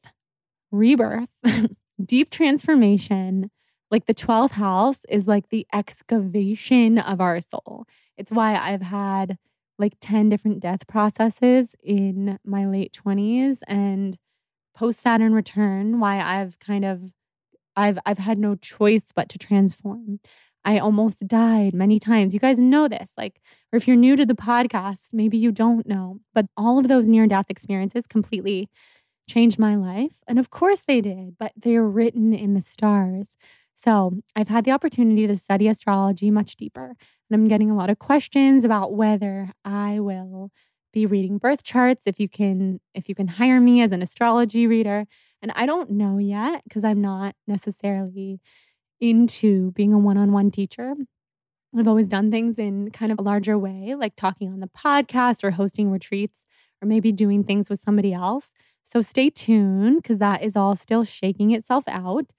[0.71, 1.29] rebirth,
[2.03, 3.51] deep transformation.
[3.91, 7.85] Like the 12th house is like the excavation of our soul.
[8.17, 9.37] It's why I've had
[9.77, 14.17] like 10 different death processes in my late 20s and
[14.75, 17.11] post Saturn return why I've kind of
[17.75, 20.19] I've I've had no choice but to transform.
[20.63, 22.33] I almost died many times.
[22.33, 23.11] You guys know this.
[23.17, 23.41] Like
[23.73, 27.07] or if you're new to the podcast, maybe you don't know, but all of those
[27.07, 28.69] near death experiences completely
[29.29, 30.17] changed my life.
[30.27, 33.27] And of course they did, but they're written in the stars.
[33.75, 37.89] So, I've had the opportunity to study astrology much deeper, and I'm getting a lot
[37.89, 40.51] of questions about whether I will
[40.93, 44.67] be reading birth charts if you can if you can hire me as an astrology
[44.67, 45.05] reader
[45.41, 48.39] and i don't know yet because i'm not necessarily
[49.01, 50.93] into being a one-on-one teacher.
[51.77, 55.43] I've always done things in kind of a larger way like talking on the podcast
[55.43, 56.39] or hosting retreats
[56.81, 58.51] or maybe doing things with somebody else.
[58.83, 62.31] So stay tuned because that is all still shaking itself out.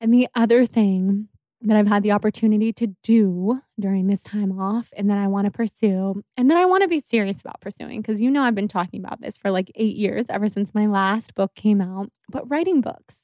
[0.00, 1.28] And the other thing
[1.60, 5.46] that I've had the opportunity to do during this time off and that I want
[5.46, 8.54] to pursue and that I want to be serious about pursuing because you know I've
[8.54, 12.10] been talking about this for like 8 years ever since my last book came out
[12.30, 13.16] but writing books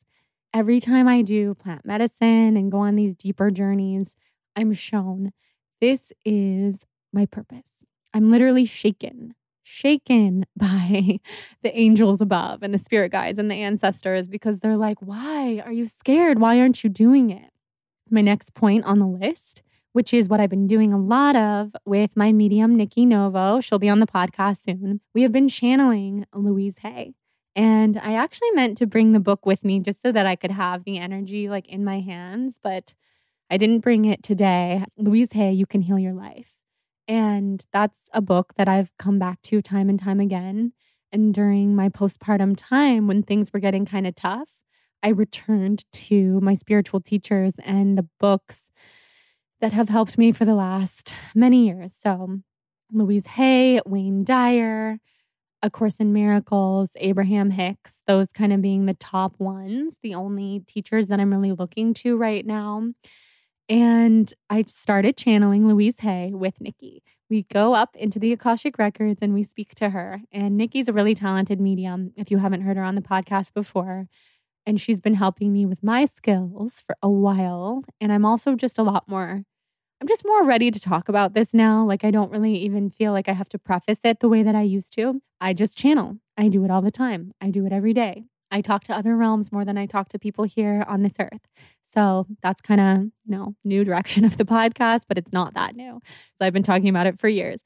[0.55, 4.17] every time I do plant medicine and go on these deeper journeys
[4.57, 5.33] I'm shown
[5.81, 6.77] this is
[7.13, 11.19] my purpose I'm literally shaken shaken by
[11.63, 15.73] the angels above and the spirit guides and the ancestors because they're like why are
[15.73, 17.51] you scared why aren't you doing it
[18.11, 19.63] my next point on the list,
[19.93, 23.61] which is what I've been doing a lot of with my medium, Nikki Novo.
[23.61, 25.01] She'll be on the podcast soon.
[25.15, 27.15] We have been channeling Louise Hay.
[27.57, 30.51] And I actually meant to bring the book with me just so that I could
[30.51, 32.95] have the energy like in my hands, but
[33.51, 34.85] I didn't bring it today.
[34.97, 36.59] Louise Hay, You Can Heal Your Life.
[37.07, 40.73] And that's a book that I've come back to time and time again.
[41.13, 44.49] And during my postpartum time, when things were getting kind of tough,
[45.03, 48.57] I returned to my spiritual teachers and the books
[49.61, 51.93] that have helped me for the last many years.
[52.03, 52.41] So,
[52.91, 54.99] Louise Hay, Wayne Dyer,
[55.65, 60.61] A Course in Miracles, Abraham Hicks, those kind of being the top ones, the only
[60.67, 62.91] teachers that I'm really looking to right now.
[63.67, 67.03] And I started channeling Louise Hay with Nikki.
[67.31, 70.21] We go up into the Akashic Records and we speak to her.
[70.31, 72.13] And Nikki's a really talented medium.
[72.15, 74.09] If you haven't heard her on the podcast before,
[74.67, 77.85] and she's been helping me with my skills for a while.
[78.03, 79.45] And I'm also just a lot more,
[80.05, 81.83] I'm just more ready to talk about this now.
[81.83, 84.55] Like, I don't really even feel like I have to preface it the way that
[84.55, 85.23] I used to.
[85.41, 88.25] I just channel, I do it all the time, I do it every day.
[88.51, 91.49] I talk to other realms more than I talk to people here on this earth.
[91.95, 95.75] So that's kind of, you know, new direction of the podcast, but it's not that
[95.75, 96.03] new.
[96.39, 97.61] So I've been talking about it for years.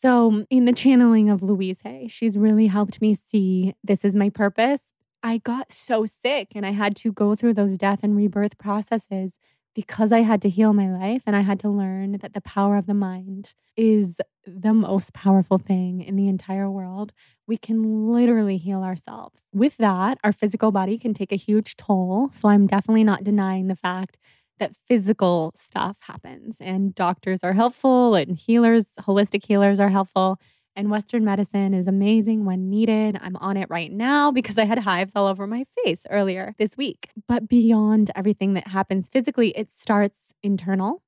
[0.00, 4.30] So, in the channeling of Louise Hay, she's really helped me see this is my
[4.30, 4.80] purpose
[5.24, 9.38] I got so sick and I had to go through those death and rebirth processes
[9.74, 12.76] because I had to heal my life and I had to learn that the power
[12.76, 17.12] of the mind is the most powerful thing in the entire world.
[17.46, 19.42] We can literally heal ourselves.
[19.52, 22.30] With that, our physical body can take a huge toll.
[22.34, 24.18] So I'm definitely not denying the fact
[24.60, 30.38] that physical stuff happens and doctors are helpful and healers, holistic healers are helpful.
[30.76, 33.18] And Western medicine is amazing when needed.
[33.20, 36.76] I'm on it right now because I had hives all over my face earlier this
[36.76, 37.10] week.
[37.28, 41.02] But beyond everything that happens physically, it starts internal.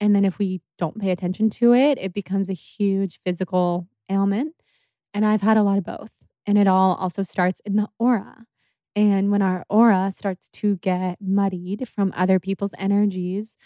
[0.00, 4.54] And then if we don't pay attention to it, it becomes a huge physical ailment.
[5.12, 6.10] And I've had a lot of both.
[6.44, 8.46] And it all also starts in the aura.
[8.96, 13.56] And when our aura starts to get muddied from other people's energies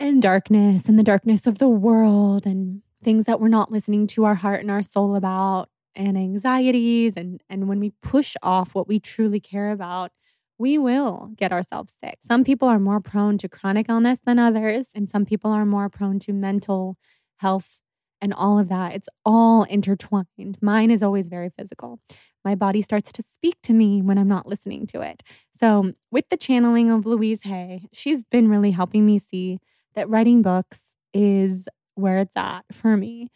[0.00, 4.24] and darkness and the darkness of the world and things that we're not listening to
[4.24, 8.88] our heart and our soul about and anxieties and and when we push off what
[8.88, 10.10] we truly care about
[10.56, 12.18] we will get ourselves sick.
[12.22, 15.88] Some people are more prone to chronic illness than others and some people are more
[15.88, 16.96] prone to mental
[17.38, 17.80] health
[18.20, 18.94] and all of that.
[18.94, 20.58] It's all intertwined.
[20.60, 21.98] Mine is always very physical.
[22.44, 25.22] My body starts to speak to me when I'm not listening to it.
[25.58, 29.58] So, with the channeling of Louise Hay, she's been really helping me see
[29.94, 30.80] that writing books
[31.12, 33.30] is where it's at for me.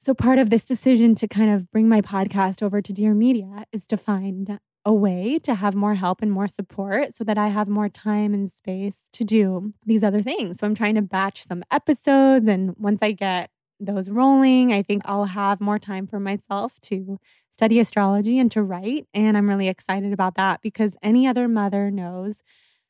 [0.00, 3.64] So, part of this decision to kind of bring my podcast over to Dear Media
[3.72, 7.48] is to find a way to have more help and more support so that I
[7.48, 10.58] have more time and space to do these other things.
[10.58, 12.46] So, I'm trying to batch some episodes.
[12.48, 17.18] And once I get those rolling, I think I'll have more time for myself to
[17.52, 19.06] study astrology and to write.
[19.14, 22.42] And I'm really excited about that because any other mother knows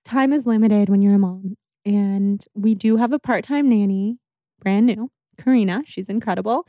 [0.04, 4.18] time is limited when you're a mom And we do have a part time nanny,
[4.60, 5.82] brand new, Karina.
[5.86, 6.66] She's incredible.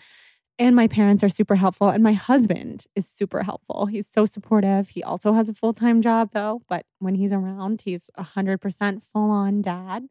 [0.60, 1.90] And my parents are super helpful.
[1.90, 3.86] And my husband is super helpful.
[3.86, 4.90] He's so supportive.
[4.90, 6.62] He also has a full time job, though.
[6.68, 10.08] But when he's around, he's 100% full on dad.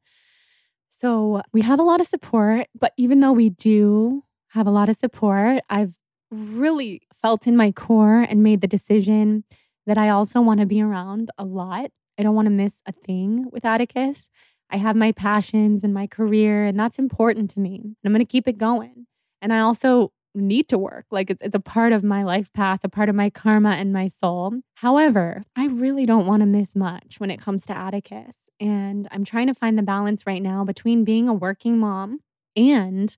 [0.89, 2.68] So we have a lot of support.
[2.79, 5.97] But even though we do have a lot of support, I've
[6.31, 9.45] really felt in my core and made the decision
[9.87, 11.91] that I also want to be around a lot.
[12.18, 14.31] I don't want to miss a thing with Atticus.
[14.71, 17.77] I have my passions and my career, and that's important to me.
[17.83, 19.07] And I'm going to keep it going.
[19.41, 21.07] And I also need to work.
[21.11, 23.93] Like it's, it's a part of my life path, a part of my karma and
[23.93, 24.61] my soul.
[24.77, 28.35] However, I really don't want to miss much when it comes to Atticus.
[28.61, 32.21] And I'm trying to find the balance right now between being a working mom
[32.55, 33.17] and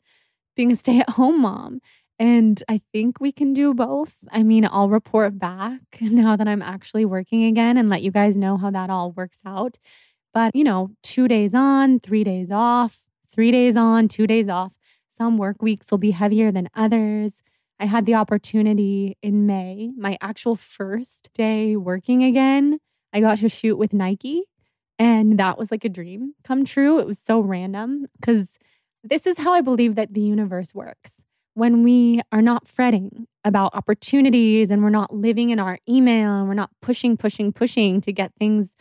[0.56, 1.80] being a stay at home mom.
[2.20, 4.12] And I think we can do both.
[4.32, 8.36] I mean, I'll report back now that I'm actually working again and let you guys
[8.36, 9.78] know how that all works out.
[10.32, 14.74] But, you know, two days on, three days off, three days on, two days off.
[15.16, 17.42] Some work weeks will be heavier than others.
[17.80, 22.78] I had the opportunity in May, my actual first day working again.
[23.12, 24.44] I got to shoot with Nike,
[24.98, 26.98] and that was like a dream come true.
[26.98, 28.58] It was so random because
[29.02, 31.12] this is how I believe that the universe works
[31.58, 36.46] when we are not fretting about opportunities and we're not living in our email and
[36.46, 38.76] we're not pushing, pushing, pushing to get things,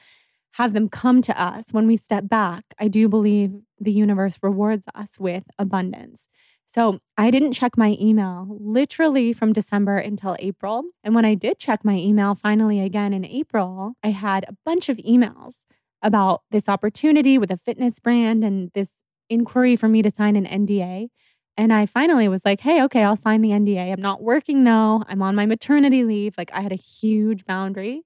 [0.57, 4.85] have them come to us, when we step back, I do believe the universe rewards
[4.95, 6.25] us with abundance.
[6.65, 10.85] So I didn't check my email literally from December until April.
[11.03, 14.89] And when I did check my email finally again in April, I had a bunch
[14.89, 15.57] of emails
[16.01, 18.89] about this opportunity with a fitness brand and this
[19.29, 21.09] inquiry for me to sign an NDA.
[21.55, 23.93] And I finally was like, hey, okay, I'll sign the NDA.
[23.93, 25.03] I'm not working though.
[25.07, 26.35] I'm on my maternity leave.
[26.35, 28.05] Like I had a huge boundary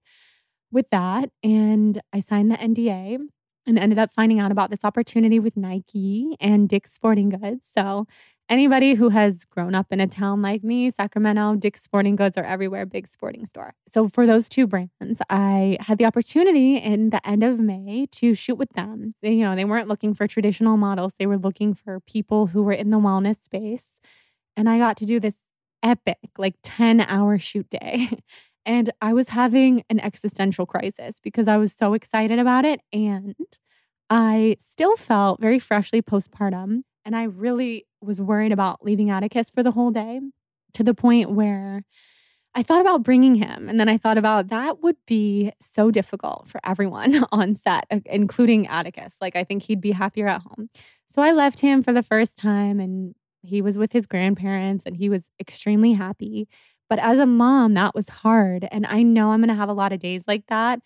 [0.71, 1.29] with that.
[1.43, 3.19] And I signed the NDA
[3.67, 7.61] and ended up finding out about this opportunity with Nike and Dick's Sporting Goods.
[7.73, 8.07] So
[8.51, 12.43] Anybody who has grown up in a town like me, Sacramento, Dick's Sporting Goods are
[12.43, 13.75] everywhere, big sporting store.
[13.93, 18.35] So for those two brands, I had the opportunity in the end of May to
[18.35, 19.15] shoot with them.
[19.21, 21.13] They, you know, they weren't looking for traditional models.
[21.17, 23.87] They were looking for people who were in the wellness space.
[24.57, 25.35] And I got to do this
[25.81, 28.09] epic, like 10 hour shoot day.
[28.65, 32.81] and I was having an existential crisis because I was so excited about it.
[32.93, 33.35] And
[34.09, 36.83] I still felt very freshly postpartum.
[37.03, 40.19] And I really was worried about leaving Atticus for the whole day
[40.73, 41.83] to the point where
[42.53, 43.69] I thought about bringing him.
[43.69, 47.99] And then I thought about that would be so difficult for everyone on set, uh,
[48.05, 49.15] including Atticus.
[49.21, 50.69] Like, I think he'd be happier at home.
[51.09, 54.95] So I left him for the first time and he was with his grandparents and
[54.95, 56.47] he was extremely happy.
[56.91, 58.67] But as a mom, that was hard.
[58.69, 60.81] And I know I'm going to have a lot of days like that,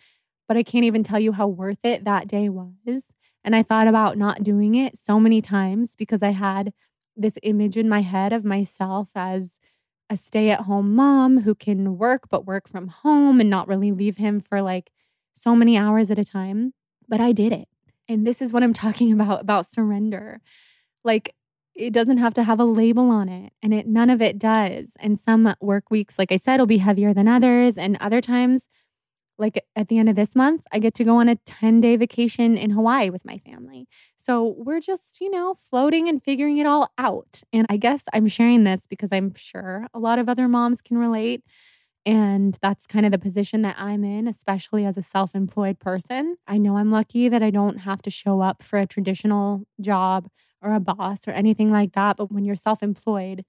[0.48, 3.06] but I can't even tell you how worth it that day was.
[3.44, 6.74] And I thought about not doing it so many times because I had
[7.18, 9.50] this image in my head of myself as
[10.08, 13.92] a stay at home mom who can work, but work from home and not really
[13.92, 14.92] leave him for like
[15.34, 16.76] so many hours at a time.
[17.08, 17.68] But I did it.
[18.08, 20.40] And this is what I'm talking about about surrender.
[21.04, 21.34] Like,
[21.76, 24.92] it doesn't have to have a label on it and it none of it does
[25.00, 28.64] and some work weeks like i said will be heavier than others and other times
[29.38, 31.96] like at the end of this month, I get to go on a 10 day
[31.96, 33.88] vacation in Hawaii with my family.
[34.18, 37.44] So we're just, you know, floating and figuring it all out.
[37.54, 40.98] And I guess I'm sharing this because I'm sure a lot of other moms can
[40.98, 41.44] relate.
[42.06, 46.38] And that's kind of the position that I'm in, especially as a self employed person.
[46.48, 50.28] I know I'm lucky that I don't have to show up for a traditional job
[50.62, 52.18] or a boss or anything like that.
[52.18, 53.44] But when you're self employed,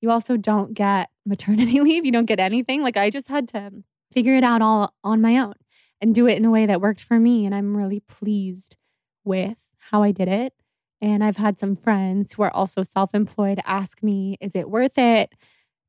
[0.00, 2.06] you also don't get maternity leave.
[2.06, 2.82] You don't get anything.
[2.82, 3.72] Like I just had to
[4.12, 5.54] figure it out all on my own
[6.00, 7.44] and do it in a way that worked for me.
[7.44, 8.76] And I'm really pleased
[9.24, 9.58] with
[9.90, 10.54] how I did it.
[11.00, 14.96] And I've had some friends who are also self employed ask me, is it worth
[14.96, 15.34] it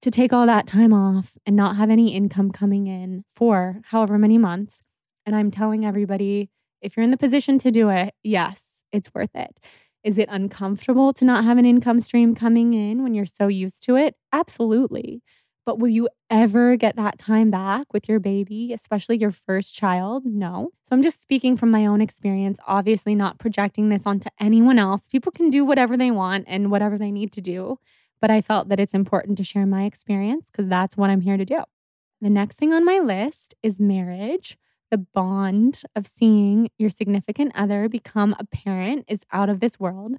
[0.02, 4.18] to take all that time off and not have any income coming in for however
[4.18, 4.82] many months?
[5.26, 6.50] And I'm telling everybody,
[6.82, 9.60] if you're in the position to do it, yes, it's worth it.
[10.04, 13.84] Is it uncomfortable to not have an income stream coming in when you're so used
[13.84, 14.16] to it?
[14.32, 15.22] Absolutely.
[15.66, 20.24] But will you ever get that time back with your baby, especially your first child?
[20.26, 20.72] No.
[20.88, 25.02] So I'm just speaking from my own experience, obviously not projecting this onto anyone else.
[25.12, 27.78] People can do whatever they want and whatever they need to do.
[28.22, 31.38] But I felt that it's important to share my experience because that's what I'm here
[31.38, 31.64] to do.
[32.22, 34.58] The next thing on my list is marriage.
[34.92, 40.16] The bond of seeing your significant other become a parent is out of this world.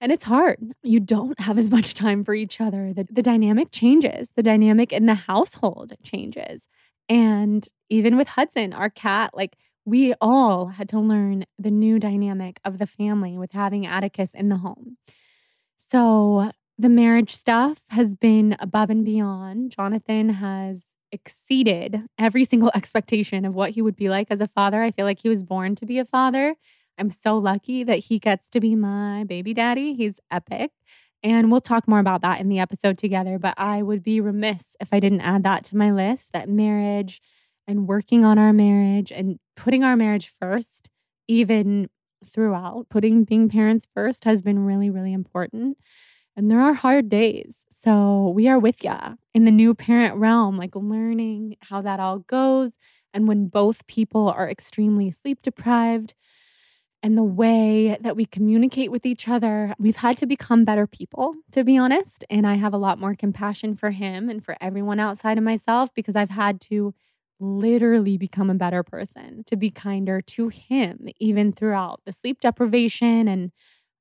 [0.00, 0.58] And it's hard.
[0.82, 2.92] You don't have as much time for each other.
[2.92, 6.66] The, the dynamic changes, the dynamic in the household changes.
[7.08, 12.60] And even with Hudson, our cat, like we all had to learn the new dynamic
[12.64, 14.96] of the family with having Atticus in the home.
[15.76, 16.50] So
[16.82, 19.70] the marriage stuff has been above and beyond.
[19.70, 24.82] Jonathan has exceeded every single expectation of what he would be like as a father.
[24.82, 26.56] I feel like he was born to be a father.
[26.98, 29.94] I'm so lucky that he gets to be my baby daddy.
[29.94, 30.72] He's epic.
[31.22, 33.38] And we'll talk more about that in the episode together.
[33.38, 37.22] But I would be remiss if I didn't add that to my list that marriage
[37.68, 40.90] and working on our marriage and putting our marriage first,
[41.28, 41.88] even
[42.26, 45.78] throughout, putting being parents first has been really, really important.
[46.36, 47.54] And there are hard days.
[47.84, 48.94] So we are with you
[49.34, 52.70] in the new parent realm, like learning how that all goes.
[53.12, 56.14] And when both people are extremely sleep deprived,
[57.02, 61.34] and the way that we communicate with each other, we've had to become better people,
[61.50, 62.24] to be honest.
[62.30, 65.90] And I have a lot more compassion for him and for everyone outside of myself
[65.94, 66.94] because I've had to
[67.40, 73.26] literally become a better person, to be kinder to him, even throughout the sleep deprivation
[73.26, 73.50] and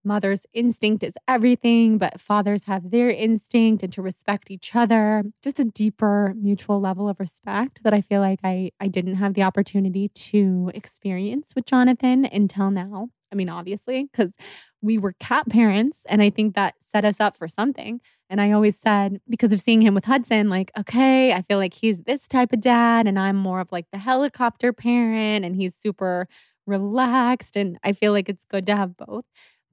[0.04, 5.24] mother's instinct is everything, but fathers have their instinct and to respect each other.
[5.44, 9.34] Just a deeper mutual level of respect that I feel like I, I didn't have
[9.34, 13.10] the opportunity to experience with Jonathan until now.
[13.32, 14.34] I mean, obviously, because
[14.82, 18.02] we were cat parents, and I think that set us up for something.
[18.30, 21.74] And I always said, because of seeing him with Hudson, like, okay, I feel like
[21.74, 25.74] he's this type of dad, and I'm more of like the helicopter parent, and he's
[25.76, 26.28] super
[26.68, 27.56] relaxed.
[27.56, 29.26] And I feel like it's good to have both.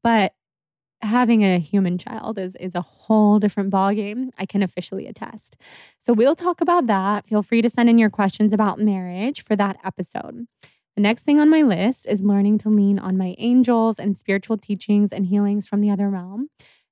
[0.03, 0.35] But
[1.01, 4.31] having a human child is is a whole different ballgame.
[4.39, 5.57] I can officially attest.
[6.01, 7.27] So we'll talk about that.
[7.27, 10.47] Feel free to send in your questions about marriage for that episode.
[10.97, 14.59] The next thing on my list is learning to lean on my angels and spiritual
[14.59, 16.49] teachings and healings from the other realm.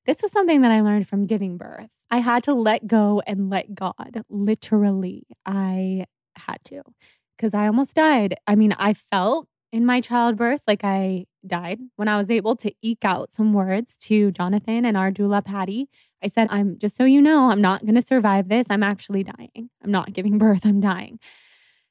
[0.06, 1.90] This was something that I learned from giving birth.
[2.08, 4.22] I had to let go and let God.
[4.30, 6.04] Literally, I
[6.36, 6.82] had to
[7.36, 8.36] because I almost died.
[8.46, 12.72] I mean, I felt in my childbirth like I died, when I was able to
[12.80, 15.90] eke out some words to Jonathan and our doula Patty,
[16.22, 18.64] I said, I'm just so you know, I'm not going to survive this.
[18.70, 19.68] I'm actually dying.
[19.84, 20.64] I'm not giving birth.
[20.64, 21.20] I'm dying.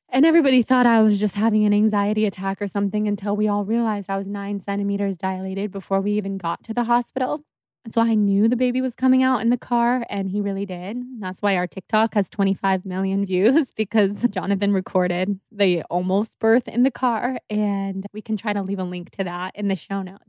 [0.10, 3.66] And everybody thought I was just having an anxiety attack or something until we all
[3.66, 7.44] realized I was nine centimeters dilated before we even got to the hospital.
[7.92, 10.98] So I knew the baby was coming out in the car, and he really did.
[11.20, 16.84] That's why our TikTok has 25 million views because Jonathan recorded the almost birth in
[16.84, 17.38] the car.
[17.50, 20.24] And we can try to leave a link to that in the show notes.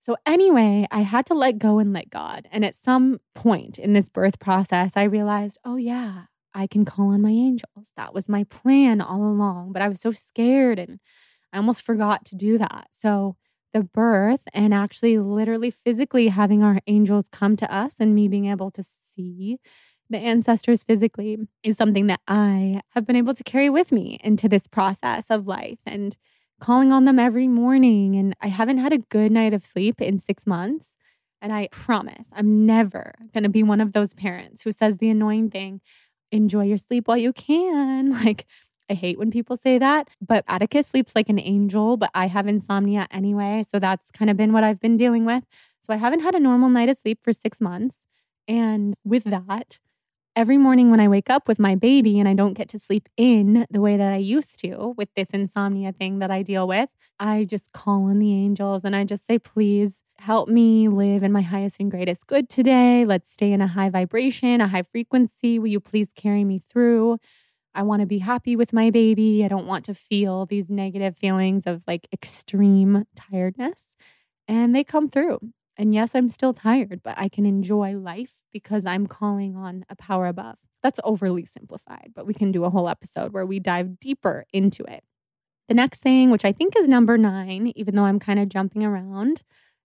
[0.00, 2.48] So, anyway, I had to let go and let God.
[2.50, 7.12] And at some point in this birth process, I realized, oh, yeah, I can call
[7.12, 7.92] on my angels.
[7.96, 9.72] That was my plan all along.
[9.72, 10.98] But I was so scared and
[11.52, 12.88] I almost forgot to do that.
[12.92, 13.36] So,
[13.72, 18.46] the birth and actually literally physically having our angels come to us and me being
[18.46, 19.58] able to see
[20.10, 24.48] the ancestors physically is something that I have been able to carry with me into
[24.48, 26.16] this process of life and
[26.60, 28.14] calling on them every morning.
[28.16, 30.86] And I haven't had a good night of sleep in six months.
[31.40, 35.10] And I promise I'm never going to be one of those parents who says the
[35.10, 35.80] annoying thing
[36.30, 38.12] enjoy your sleep while you can.
[38.24, 38.46] Like,
[38.92, 42.46] I hate when people say that, but Atticus sleeps like an angel, but I have
[42.46, 43.64] insomnia anyway.
[43.70, 45.44] So that's kind of been what I've been dealing with.
[45.82, 47.96] So I haven't had a normal night of sleep for six months.
[48.46, 49.80] And with that,
[50.36, 53.08] every morning when I wake up with my baby and I don't get to sleep
[53.16, 56.90] in the way that I used to with this insomnia thing that I deal with,
[57.18, 61.32] I just call on the angels and I just say, please help me live in
[61.32, 63.06] my highest and greatest good today.
[63.06, 65.58] Let's stay in a high vibration, a high frequency.
[65.58, 67.18] Will you please carry me through?
[67.74, 69.44] I want to be happy with my baby.
[69.44, 73.78] I don't want to feel these negative feelings of like extreme tiredness.
[74.46, 75.40] And they come through.
[75.76, 79.96] And yes, I'm still tired, but I can enjoy life because I'm calling on a
[79.96, 80.58] power above.
[80.82, 84.82] That's overly simplified, but we can do a whole episode where we dive deeper into
[84.84, 85.02] it.
[85.68, 88.84] The next thing, which I think is number nine, even though I'm kind of jumping
[88.84, 89.42] around,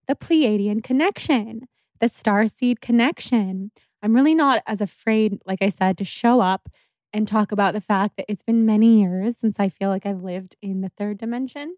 [0.08, 1.68] the Pleiadian connection,
[2.02, 3.72] the star seed connection.
[4.02, 6.70] I'm really not as afraid, like I said, to show up
[7.14, 10.24] and talk about the fact that it's been many years since I feel like I've
[10.24, 11.76] lived in the third dimension.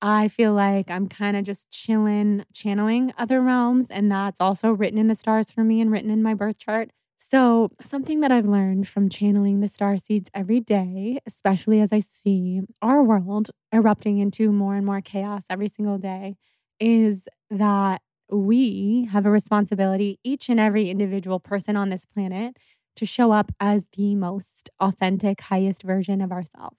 [0.00, 3.86] I feel like I'm kind of just chilling, channeling other realms.
[3.90, 6.90] And that's also written in the stars for me and written in my birth chart.
[7.20, 11.98] So, something that I've learned from channeling the star seeds every day, especially as I
[12.00, 16.36] see our world erupting into more and more chaos every single day,
[16.80, 22.56] is that we have a responsibility, each and every individual person on this planet,
[22.98, 26.76] to show up as the most authentic, highest version of ourselves.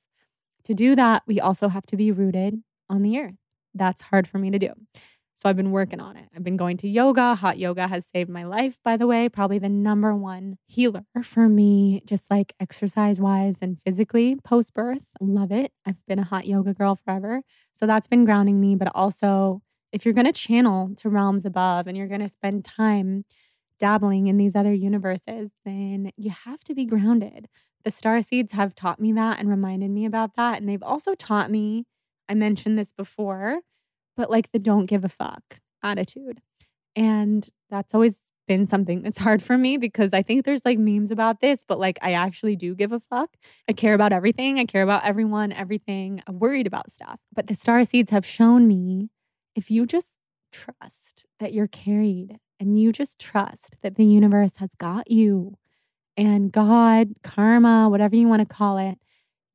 [0.65, 3.35] To do that, we also have to be rooted on the earth.
[3.73, 4.73] That's hard for me to do.
[5.35, 6.27] So I've been working on it.
[6.35, 7.33] I've been going to yoga.
[7.33, 11.47] Hot yoga has saved my life, by the way, probably the number one healer for
[11.47, 15.05] me, just like exercise wise and physically post birth.
[15.21, 15.71] Love it.
[15.85, 17.41] I've been a hot yoga girl forever.
[17.73, 18.75] So that's been grounding me.
[18.75, 19.61] But also,
[19.93, 23.23] if you're going to channel to realms above and you're going to spend time
[23.79, 27.47] dabbling in these other universes, then you have to be grounded.
[27.83, 30.59] The star seeds have taught me that and reminded me about that.
[30.59, 31.85] And they've also taught me,
[32.27, 33.59] I mentioned this before,
[34.17, 36.41] but like the don't give a fuck attitude.
[36.95, 41.11] And that's always been something that's hard for me because I think there's like memes
[41.11, 43.37] about this, but like I actually do give a fuck.
[43.69, 44.59] I care about everything.
[44.59, 46.21] I care about everyone, everything.
[46.27, 47.19] I'm worried about stuff.
[47.33, 49.09] But the star seeds have shown me
[49.55, 50.07] if you just
[50.51, 55.55] trust that you're carried and you just trust that the universe has got you
[56.19, 58.97] and God, karma, whatever you want to call it,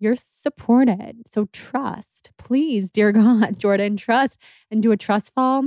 [0.01, 1.29] you're supported.
[1.31, 4.41] So trust, please, dear God, Jordan, trust
[4.71, 5.63] and do a trust fall.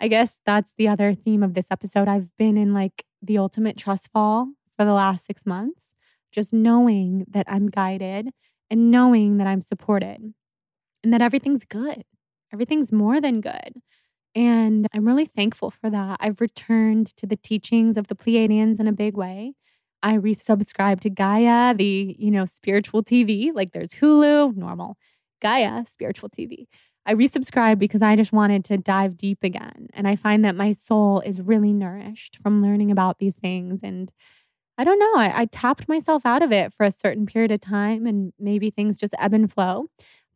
[0.00, 2.08] I guess that's the other theme of this episode.
[2.08, 5.94] I've been in like the ultimate trust fall for the last six months,
[6.30, 8.28] just knowing that I'm guided
[8.68, 10.34] and knowing that I'm supported
[11.02, 12.04] and that everything's good.
[12.52, 13.80] Everything's more than good.
[14.34, 16.18] And I'm really thankful for that.
[16.20, 19.54] I've returned to the teachings of the Pleiadians in a big way.
[20.02, 23.50] I resubscribed to Gaia, the, you know, spiritual TV.
[23.54, 24.96] Like there's Hulu, normal,
[25.40, 26.66] Gaia, spiritual TV.
[27.06, 29.88] I resubscribed because I just wanted to dive deep again.
[29.92, 33.80] And I find that my soul is really nourished from learning about these things.
[33.82, 34.10] And
[34.78, 37.60] I don't know, I, I tapped myself out of it for a certain period of
[37.60, 39.86] time and maybe things just ebb and flow.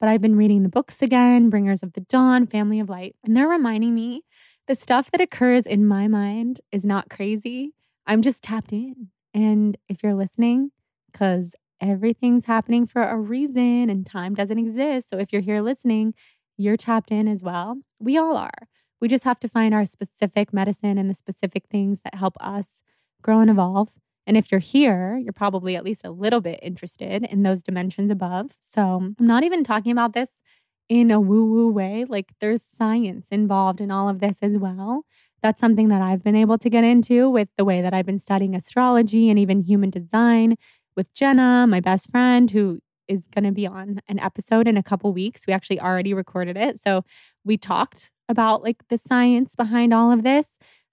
[0.00, 3.36] But I've been reading the books again, Bringers of the Dawn, Family of Light, and
[3.36, 4.22] they're reminding me
[4.68, 7.72] the stuff that occurs in my mind is not crazy.
[8.06, 9.08] I'm just tapped in.
[9.34, 10.70] And if you're listening,
[11.10, 15.10] because everything's happening for a reason and time doesn't exist.
[15.10, 16.14] So if you're here listening,
[16.56, 17.78] you're tapped in as well.
[17.98, 18.68] We all are.
[19.00, 22.80] We just have to find our specific medicine and the specific things that help us
[23.22, 23.90] grow and evolve.
[24.28, 28.12] And if you're here, you're probably at least a little bit interested in those dimensions
[28.12, 28.52] above.
[28.72, 30.28] So I'm not even talking about this
[30.88, 32.04] in a woo woo way.
[32.06, 35.04] Like there's science involved in all of this as well
[35.42, 38.18] that's something that I've been able to get into with the way that I've been
[38.18, 40.56] studying astrology and even human design
[40.96, 44.82] with Jenna, my best friend, who is going to be on an episode in a
[44.82, 45.46] couple weeks.
[45.46, 46.80] We actually already recorded it.
[46.82, 47.04] So
[47.44, 50.46] we talked about like the science behind all of this.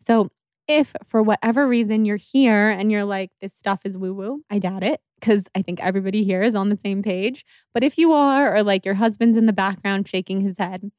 [0.06, 0.30] So
[0.68, 4.60] if for whatever reason you're here and you're like, this stuff is woo woo, I
[4.60, 7.46] doubt it because I think everybody here is on the same page.
[7.74, 10.92] But if you are, or like your husband's in the background shaking his head,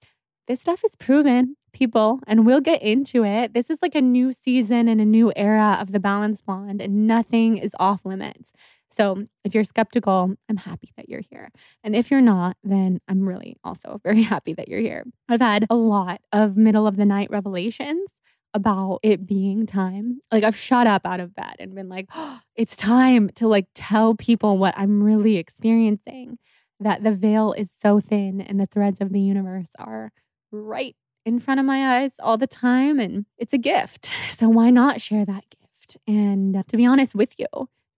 [0.49, 3.53] this stuff is proven people, and we'll get into it.
[3.53, 7.07] This is like a new season and a new era of the balanced blonde, and
[7.07, 8.53] nothing is off limits.
[8.91, 11.51] So if you're skeptical, I'm happy that you're here.
[11.85, 15.05] And if you're not, then I'm really also very happy that you're here.
[15.29, 18.09] I've had a lot of middle of the night revelations
[18.57, 20.21] about it being time.
[20.33, 23.67] Like I've shot up out of bed and been like, oh, it's time to like
[23.75, 26.39] tell people what I'm really experiencing.
[26.81, 30.13] That the veil is so thin and the threads of the universe are
[30.51, 30.95] right
[31.25, 32.99] in front of my eyes all the time.
[32.99, 34.11] And it's a gift.
[34.37, 35.97] So why not share that gift?
[36.07, 37.47] And uh, to be honest with you,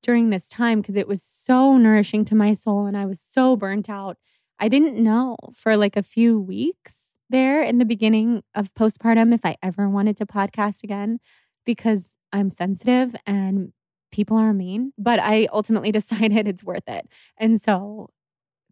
[0.04, 3.56] during this time, because it was so nourishing to my soul and I was so
[3.56, 4.18] burnt out,
[4.60, 6.94] I didn't know for like a few weeks
[7.30, 11.18] there in the beginning of postpartum if I ever wanted to podcast again
[11.64, 12.02] because
[12.32, 13.72] I'm sensitive and
[14.10, 14.92] people are mean.
[14.98, 17.08] But I ultimately decided it's worth it.
[17.36, 18.10] And so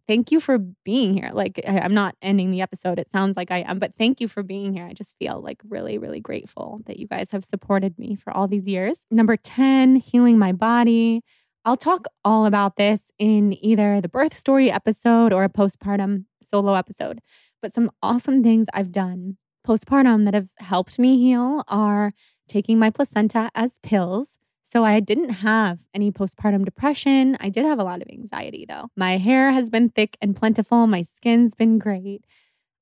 [0.07, 1.31] thank you for being here.
[1.33, 2.97] Like, I, am not ending the episode.
[2.97, 4.85] It sounds like I am, but thank you for being here.
[4.85, 8.47] I just feel like really, really grateful that you guys have supported me for all
[8.47, 8.97] these years.
[9.11, 11.23] Number 10, healing my body.
[11.65, 16.75] I'll talk all about this in either the birth story episode or a postpartum solo
[16.75, 17.19] episode.
[17.61, 22.13] But some awesome things I've done postpartum that have helped me heal are
[22.47, 24.37] taking my placenta as pills
[24.69, 27.37] so I didn't have any postpartum depression.
[27.39, 28.89] I did have a lot of anxiety though.
[28.97, 30.87] My hair has been thick and plentiful.
[30.87, 32.25] My skin's been great.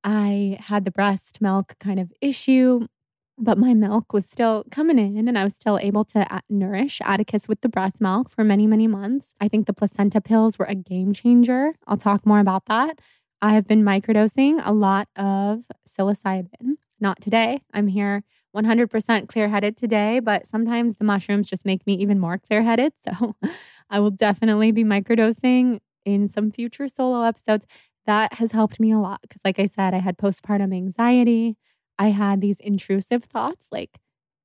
[0.03, 2.87] I had the breast milk kind of issue,
[3.37, 7.01] but my milk was still coming in and I was still able to uh, nourish
[7.03, 9.35] Atticus with the breast milk for many, many months.
[9.39, 11.75] I think the placenta pills were a game changer.
[11.85, 12.99] I'll talk more about that.
[13.45, 16.77] I have been microdosing a lot of psilocybin.
[16.99, 17.61] Not today.
[17.75, 18.23] I'm here
[18.57, 22.93] 100% clear headed today, but sometimes the mushrooms just make me even more clear headed.
[23.05, 23.35] So
[23.87, 27.67] I will definitely be microdosing in some future solo episodes.
[28.07, 31.55] That has helped me a lot because, like I said, I had postpartum anxiety.
[31.99, 33.99] I had these intrusive thoughts, like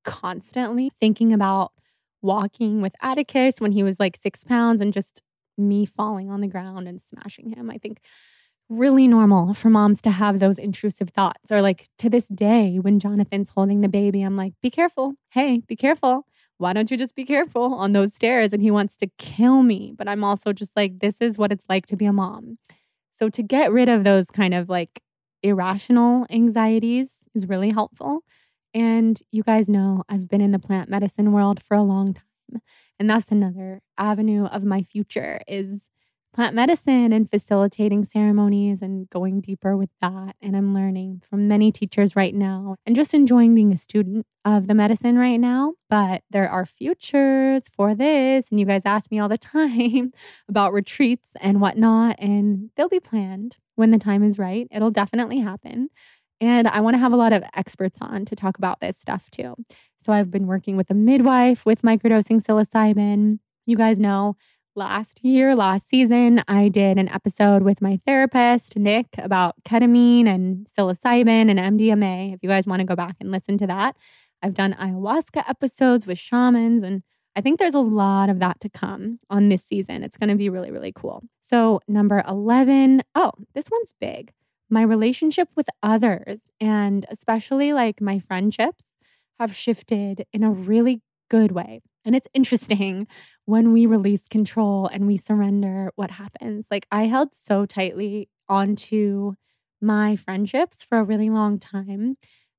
[0.04, 1.72] constantly thinking about
[2.20, 5.22] walking with Atticus when he was like six pounds and just
[5.56, 7.70] me falling on the ground and smashing him.
[7.70, 8.02] I think
[8.70, 11.50] really normal for moms to have those intrusive thoughts.
[11.50, 15.14] Or like to this day, when Jonathan's holding the baby, I'm like, be careful.
[15.30, 16.24] Hey, be careful.
[16.58, 18.52] Why don't you just be careful on those stairs?
[18.52, 19.92] And he wants to kill me.
[19.96, 22.58] But I'm also just like, this is what it's like to be a mom.
[23.10, 25.02] So to get rid of those kind of like
[25.42, 28.20] irrational anxieties is really helpful.
[28.72, 32.62] And you guys know I've been in the plant medicine world for a long time.
[32.98, 35.88] And that's another avenue of my future is
[36.32, 40.36] plant medicine and facilitating ceremonies and going deeper with that.
[40.40, 44.66] And I'm learning from many teachers right now and just enjoying being a student of
[44.66, 45.74] the medicine right now.
[45.88, 48.48] But there are futures for this.
[48.50, 50.12] And you guys ask me all the time
[50.48, 54.68] about retreats and whatnot, and they'll be planned when the time is right.
[54.70, 55.88] It'll definitely happen.
[56.40, 59.30] And I want to have a lot of experts on to talk about this stuff
[59.30, 59.56] too.
[59.98, 63.40] So I've been working with a midwife with microdosing psilocybin.
[63.66, 64.36] You guys know
[64.76, 70.66] last year, last season, I did an episode with my therapist, Nick, about ketamine and
[70.76, 72.34] psilocybin and MDMA.
[72.34, 73.96] If you guys want to go back and listen to that,
[74.42, 77.02] I've done ayahuasca episodes with shamans, and
[77.36, 80.02] I think there's a lot of that to come on this season.
[80.02, 81.22] It's going to be really, really cool.
[81.42, 84.32] So, number 11, oh, this one's big.
[84.70, 88.84] My relationship with others, and especially like my friendships,
[89.38, 91.80] have shifted in a really good way.
[92.04, 93.06] And it's interesting
[93.44, 96.66] when we release control and we surrender, what happens?
[96.70, 99.34] Like, I held so tightly onto
[99.80, 102.16] my friendships for a really long time.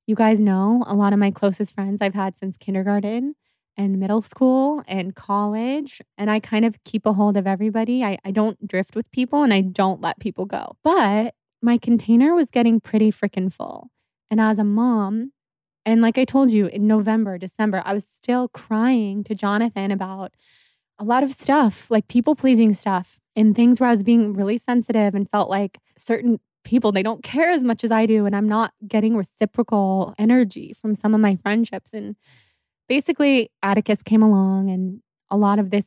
[0.07, 3.35] You guys know a lot of my closest friends I've had since kindergarten
[3.77, 6.01] and middle school and college.
[6.17, 8.03] And I kind of keep a hold of everybody.
[8.03, 10.75] I, I don't drift with people and I don't let people go.
[10.83, 13.89] But my container was getting pretty freaking full.
[14.29, 15.31] And as a mom,
[15.85, 20.33] and like I told you in November, December, I was still crying to Jonathan about
[20.99, 24.57] a lot of stuff, like people pleasing stuff and things where I was being really
[24.57, 28.25] sensitive and felt like certain people, they don't care as much as I do.
[28.25, 31.93] And I'm not getting reciprocal energy from some of my friendships.
[31.93, 32.15] And
[32.87, 35.01] basically, Atticus came along and
[35.31, 35.85] a lot of this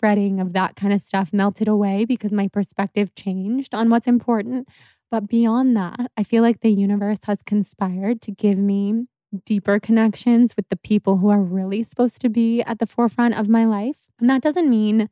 [0.00, 4.68] fretting of that kind of stuff melted away because my perspective changed on what's important.
[5.10, 9.06] But beyond that, I feel like the universe has conspired to give me
[9.44, 13.48] deeper connections with the people who are really supposed to be at the forefront of
[13.48, 13.98] my life.
[14.20, 15.08] And that doesn't mean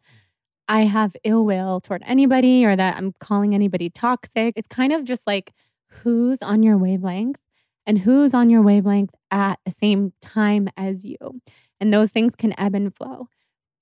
[0.69, 4.55] I have ill will toward anybody or that I'm calling anybody toxic.
[4.57, 5.53] It's kind of just like
[5.89, 7.41] who's on your wavelength
[7.87, 11.17] and who's on your wavelength at the same time as you.
[11.81, 13.29] And those things can ebb and flow.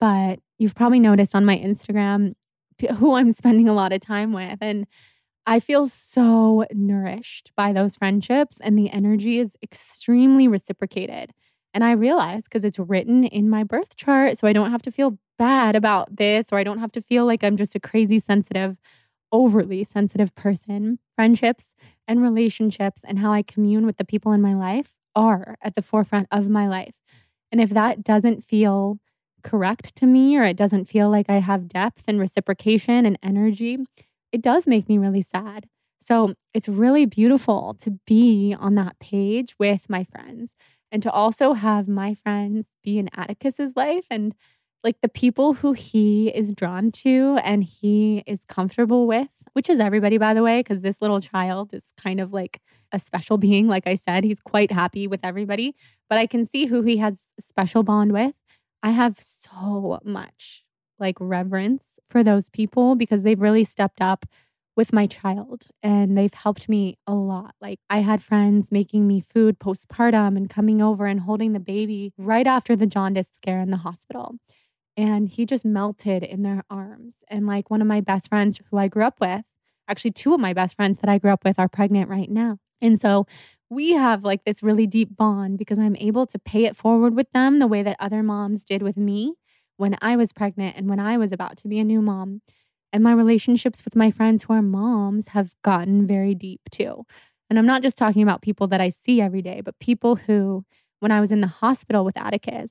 [0.00, 2.34] But you've probably noticed on my Instagram
[2.98, 4.58] who I'm spending a lot of time with.
[4.60, 4.86] And
[5.46, 11.32] I feel so nourished by those friendships, and the energy is extremely reciprocated.
[11.74, 14.92] And I realize because it's written in my birth chart, so I don't have to
[14.92, 18.20] feel bad about this, or I don't have to feel like I'm just a crazy
[18.20, 18.76] sensitive,
[19.32, 20.98] overly sensitive person.
[21.16, 21.64] Friendships
[22.08, 25.82] and relationships and how I commune with the people in my life are at the
[25.82, 26.94] forefront of my life.
[27.52, 28.98] And if that doesn't feel
[29.42, 33.78] correct to me, or it doesn't feel like I have depth and reciprocation and energy,
[34.34, 35.68] it does make me really sad.
[36.00, 40.50] So it's really beautiful to be on that page with my friends
[40.90, 44.34] and to also have my friends be in Atticus's life and
[44.82, 49.78] like the people who he is drawn to and he is comfortable with, which is
[49.78, 52.60] everybody, by the way, because this little child is kind of like
[52.90, 53.68] a special being.
[53.68, 55.76] Like I said, he's quite happy with everybody,
[56.10, 58.34] but I can see who he has special bond with.
[58.82, 60.64] I have so much
[60.98, 61.84] like reverence
[62.14, 64.24] for those people because they've really stepped up
[64.76, 67.56] with my child and they've helped me a lot.
[67.60, 72.12] Like I had friends making me food postpartum and coming over and holding the baby
[72.16, 74.36] right after the jaundice scare in the hospital.
[74.96, 77.16] And he just melted in their arms.
[77.26, 79.42] And like one of my best friends who I grew up with,
[79.88, 82.58] actually two of my best friends that I grew up with are pregnant right now.
[82.80, 83.26] And so
[83.70, 87.28] we have like this really deep bond because I'm able to pay it forward with
[87.32, 89.34] them the way that other moms did with me
[89.76, 92.42] when I was pregnant and when I was about to be a new mom.
[92.92, 97.04] And my relationships with my friends who are moms have gotten very deep too.
[97.50, 100.64] And I'm not just talking about people that I see every day, but people who,
[101.00, 102.70] when I was in the hospital with Atticus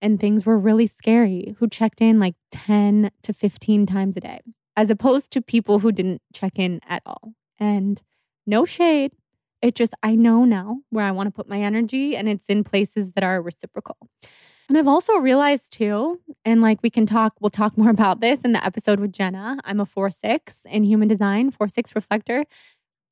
[0.00, 4.40] and things were really scary, who checked in like 10 to 15 times a day,
[4.76, 7.32] as opposed to people who didn't check in at all.
[7.58, 8.02] And
[8.46, 9.12] no shade.
[9.60, 12.64] It just, I know now where I want to put my energy, and it's in
[12.64, 13.96] places that are reciprocal.
[14.72, 18.40] And I've also realized too, and like we can talk, we'll talk more about this
[18.40, 19.58] in the episode with Jenna.
[19.64, 22.46] I'm a four six in human design, four six reflector.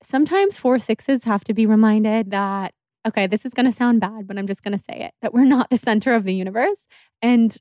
[0.02, 2.72] Sometimes four sixes have to be reminded that,
[3.06, 5.34] okay, this is going to sound bad, but I'm just going to say it that
[5.34, 6.86] we're not the center of the universe.
[7.20, 7.54] And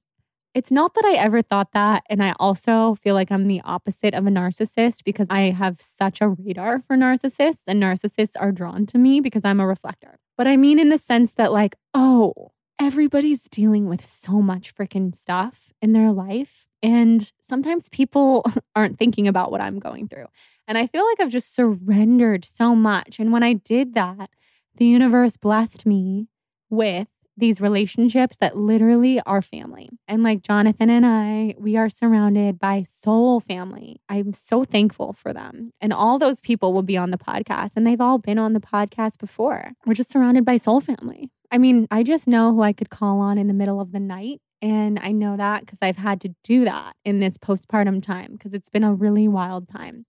[0.53, 2.03] It's not that I ever thought that.
[2.09, 6.21] And I also feel like I'm the opposite of a narcissist because I have such
[6.21, 10.17] a radar for narcissists, and narcissists are drawn to me because I'm a reflector.
[10.37, 15.13] But I mean, in the sense that, like, oh, everybody's dealing with so much freaking
[15.15, 16.65] stuff in their life.
[16.81, 20.27] And sometimes people aren't thinking about what I'm going through.
[20.67, 23.19] And I feel like I've just surrendered so much.
[23.19, 24.29] And when I did that,
[24.75, 26.27] the universe blessed me
[26.69, 29.89] with these relationships that literally are family.
[30.07, 34.01] And like Jonathan and I, we are surrounded by soul family.
[34.09, 35.71] I'm so thankful for them.
[35.81, 38.59] And all those people will be on the podcast, and they've all been on the
[38.59, 39.71] podcast before.
[39.85, 41.29] We're just surrounded by soul family.
[41.51, 43.99] I mean, I just know who I could call on in the middle of the
[43.99, 44.41] night.
[44.61, 48.53] And I know that because I've had to do that in this postpartum time because
[48.53, 50.05] it's been a really wild time.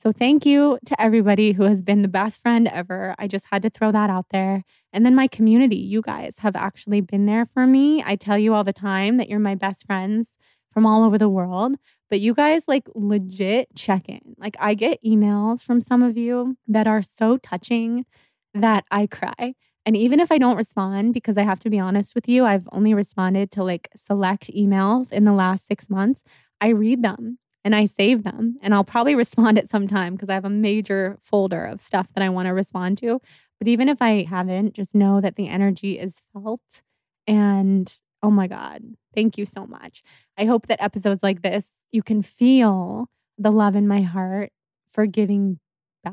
[0.00, 3.16] So, thank you to everybody who has been the best friend ever.
[3.18, 4.62] I just had to throw that out there.
[4.92, 8.02] And then my community, you guys have actually been there for me.
[8.06, 10.36] I tell you all the time that you're my best friends
[10.72, 11.74] from all over the world,
[12.10, 14.36] but you guys like legit check in.
[14.36, 18.06] Like, I get emails from some of you that are so touching
[18.54, 19.54] that I cry.
[19.88, 22.68] And even if I don't respond, because I have to be honest with you, I've
[22.72, 26.22] only responded to like select emails in the last six months,
[26.60, 28.58] I read them and I save them.
[28.60, 32.08] And I'll probably respond at some time because I have a major folder of stuff
[32.12, 33.22] that I want to respond to.
[33.58, 36.82] But even if I haven't, just know that the energy is felt.
[37.26, 37.90] And
[38.22, 38.82] oh my God,
[39.14, 40.02] thank you so much.
[40.36, 43.08] I hope that episodes like this, you can feel
[43.38, 44.52] the love in my heart
[44.86, 45.60] for giving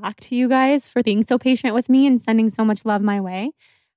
[0.01, 3.01] back to you guys, for being so patient with me and sending so much love
[3.01, 3.51] my way.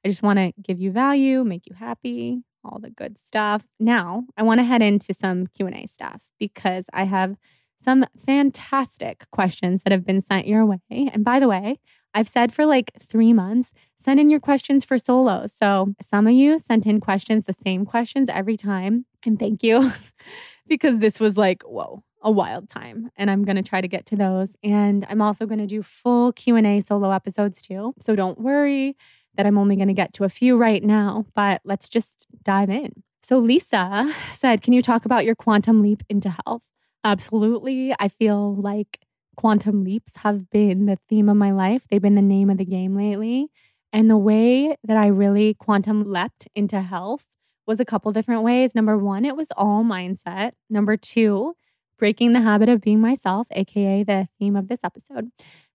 [0.05, 3.65] I just want to give you value, make you happy, all the good stuff.
[3.81, 7.37] Now, I want to head into some Q&A stuff because I have
[7.83, 10.81] some fantastic questions that have been sent your way.
[10.91, 11.79] And by the way,
[12.15, 13.73] I've said for like 3 months,
[14.03, 15.53] send in your questions for solos.
[15.53, 19.93] So, some of you sent in questions, the same questions every time, and thank you
[20.69, 24.05] because this was like, whoa, a wild time and i'm going to try to get
[24.07, 28.41] to those and i'm also going to do full q&a solo episodes too so don't
[28.41, 28.97] worry
[29.39, 32.69] that I'm only going to get to a few right now, but let's just dive
[32.69, 33.05] in.
[33.23, 36.65] So, Lisa said, Can you talk about your quantum leap into health?
[37.05, 37.95] Absolutely.
[37.99, 38.99] I feel like
[39.37, 42.65] quantum leaps have been the theme of my life, they've been the name of the
[42.65, 43.49] game lately.
[43.91, 47.25] And the way that I really quantum leapt into health
[47.67, 48.75] was a couple different ways.
[48.75, 50.53] Number one, it was all mindset.
[50.69, 51.55] Number two,
[51.99, 55.31] breaking the habit of being myself, AKA the theme of this episode.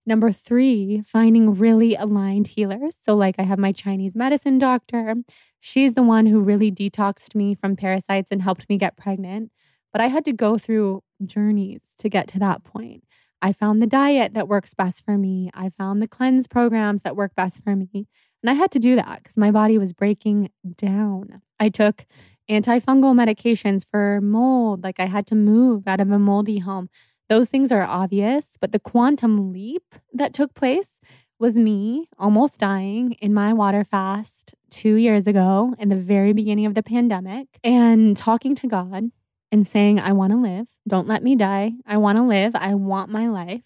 [0.06, 2.96] Number three, finding really aligned healers.
[3.04, 5.14] So, like, I have my Chinese medicine doctor.
[5.60, 9.50] She's the one who really detoxed me from parasites and helped me get pregnant.
[9.92, 13.04] But I had to go through journeys to get to that point.
[13.40, 15.50] I found the diet that works best for me.
[15.54, 18.08] I found the cleanse programs that work best for me.
[18.42, 21.40] And I had to do that because my body was breaking down.
[21.58, 22.04] I took
[22.50, 24.82] antifungal medications for mold.
[24.82, 26.88] Like I had to move out of a moldy home.
[27.28, 31.00] Those things are obvious, but the quantum leap that took place
[31.38, 36.66] was me almost dying in my water fast two years ago in the very beginning
[36.66, 39.10] of the pandemic and talking to God
[39.50, 40.66] and saying, I want to live.
[40.86, 41.72] Don't let me die.
[41.86, 42.54] I want to live.
[42.54, 43.62] I want my life.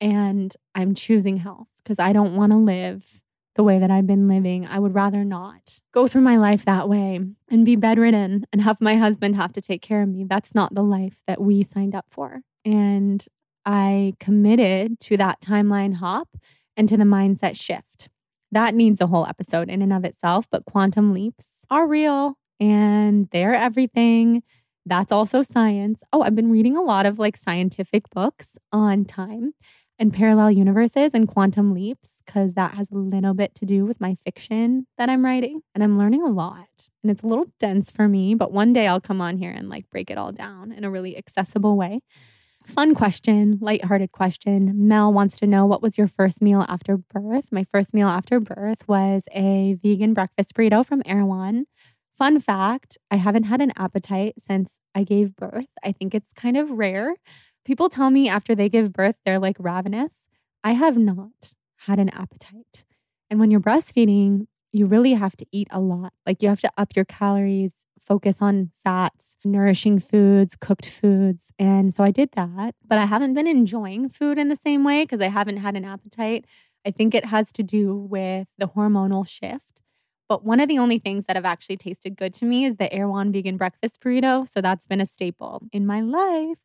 [0.00, 3.20] And I'm choosing health because I don't want to live
[3.56, 4.66] the way that I've been living.
[4.66, 7.20] I would rather not go through my life that way
[7.50, 10.24] and be bedridden and have my husband have to take care of me.
[10.24, 12.42] That's not the life that we signed up for.
[12.64, 13.24] And
[13.66, 16.28] I committed to that timeline hop
[16.76, 18.08] and to the mindset shift.
[18.52, 23.28] That needs a whole episode in and of itself, but quantum leaps are real and
[23.30, 24.42] they're everything.
[24.86, 26.02] That's also science.
[26.12, 29.54] Oh, I've been reading a lot of like scientific books on time
[29.98, 34.00] and parallel universes and quantum leaps because that has a little bit to do with
[34.00, 35.62] my fiction that I'm writing.
[35.74, 36.90] And I'm learning a lot.
[37.02, 39.68] And it's a little dense for me, but one day I'll come on here and
[39.68, 42.02] like break it all down in a really accessible way.
[42.64, 44.86] Fun question, lighthearted question.
[44.86, 47.50] Mel wants to know what was your first meal after birth?
[47.50, 51.66] My first meal after birth was a vegan breakfast burrito from Erewhon.
[52.16, 55.68] Fun fact I haven't had an appetite since I gave birth.
[55.82, 57.14] I think it's kind of rare.
[57.64, 60.12] People tell me after they give birth, they're like ravenous.
[60.62, 61.54] I have not
[61.86, 62.84] had an appetite.
[63.30, 66.12] And when you're breastfeeding, you really have to eat a lot.
[66.26, 67.72] Like you have to up your calories,
[68.02, 71.44] focus on fats, nourishing foods, cooked foods.
[71.58, 75.04] And so I did that, but I haven't been enjoying food in the same way
[75.04, 76.44] because I haven't had an appetite.
[76.86, 79.82] I think it has to do with the hormonal shift.
[80.28, 82.92] But one of the only things that have actually tasted good to me is the
[82.92, 84.48] Erewhon vegan breakfast burrito.
[84.48, 86.58] So that's been a staple in my life.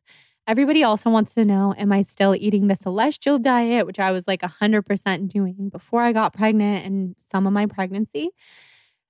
[0.46, 4.26] Everybody also wants to know Am I still eating the celestial diet, which I was
[4.26, 8.30] like 100% doing before I got pregnant and some of my pregnancy?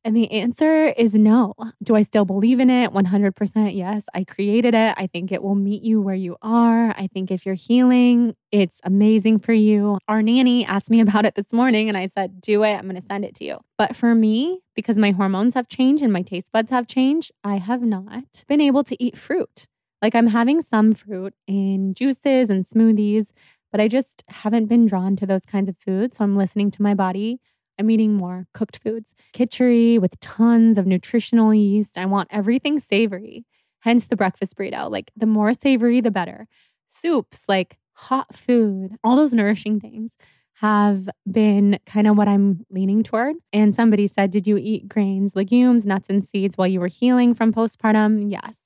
[0.06, 1.54] And the answer is no.
[1.82, 2.92] Do I still believe in it?
[2.92, 4.04] 100% yes.
[4.14, 4.94] I created it.
[4.96, 6.90] I think it will meet you where you are.
[6.90, 9.98] I think if you're healing, it's amazing for you.
[10.06, 12.74] Our nanny asked me about it this morning and I said, do it.
[12.74, 13.58] I'm going to send it to you.
[13.76, 17.56] But for me, because my hormones have changed and my taste buds have changed, I
[17.56, 19.66] have not been able to eat fruit.
[20.02, 23.28] Like I'm having some fruit in juices and smoothies,
[23.72, 26.16] but I just haven't been drawn to those kinds of foods.
[26.18, 27.40] So I'm listening to my body.
[27.78, 31.98] I'm eating more cooked foods, kitchery with tons of nutritional yeast.
[31.98, 33.44] I want everything savory,
[33.80, 34.90] hence the breakfast burrito.
[34.90, 36.46] Like the more savory, the better.
[36.88, 40.16] Soups, like hot food, all those nourishing things
[40.54, 43.36] have been kind of what I'm leaning toward.
[43.52, 47.34] And somebody said, Did you eat grains, legumes, nuts, and seeds while you were healing
[47.34, 48.30] from postpartum?
[48.30, 48.56] Yes.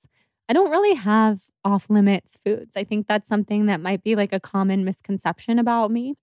[0.51, 2.73] I don't really have off limits foods.
[2.75, 6.17] I think that's something that might be like a common misconception about me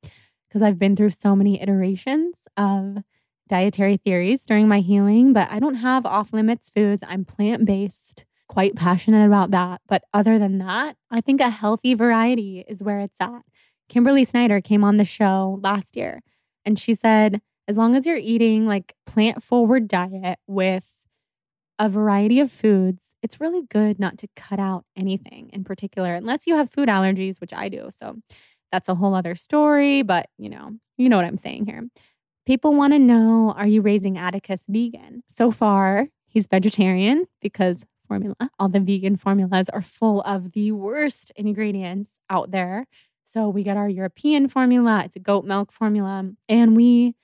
[0.47, 2.97] because I've been through so many iterations of
[3.47, 7.03] dietary theories during my healing, but I don't have off limits foods.
[7.07, 9.79] I'm plant based, quite passionate about that.
[9.87, 13.43] But other than that, I think a healthy variety is where it's at.
[13.87, 16.21] Kimberly Snyder came on the show last year
[16.65, 20.91] and she said, as long as you're eating like plant forward diet with
[21.79, 26.47] a variety of foods, it's really good not to cut out anything in particular, unless
[26.47, 27.89] you have food allergies, which I do.
[27.97, 28.17] So
[28.71, 31.87] that's a whole other story, but you know, you know what I'm saying here.
[32.45, 35.23] People want to know are you raising Atticus vegan?
[35.27, 41.31] So far, he's vegetarian because formula, all the vegan formulas are full of the worst
[41.35, 42.85] ingredients out there.
[43.25, 47.15] So we get our European formula, it's a goat milk formula, and we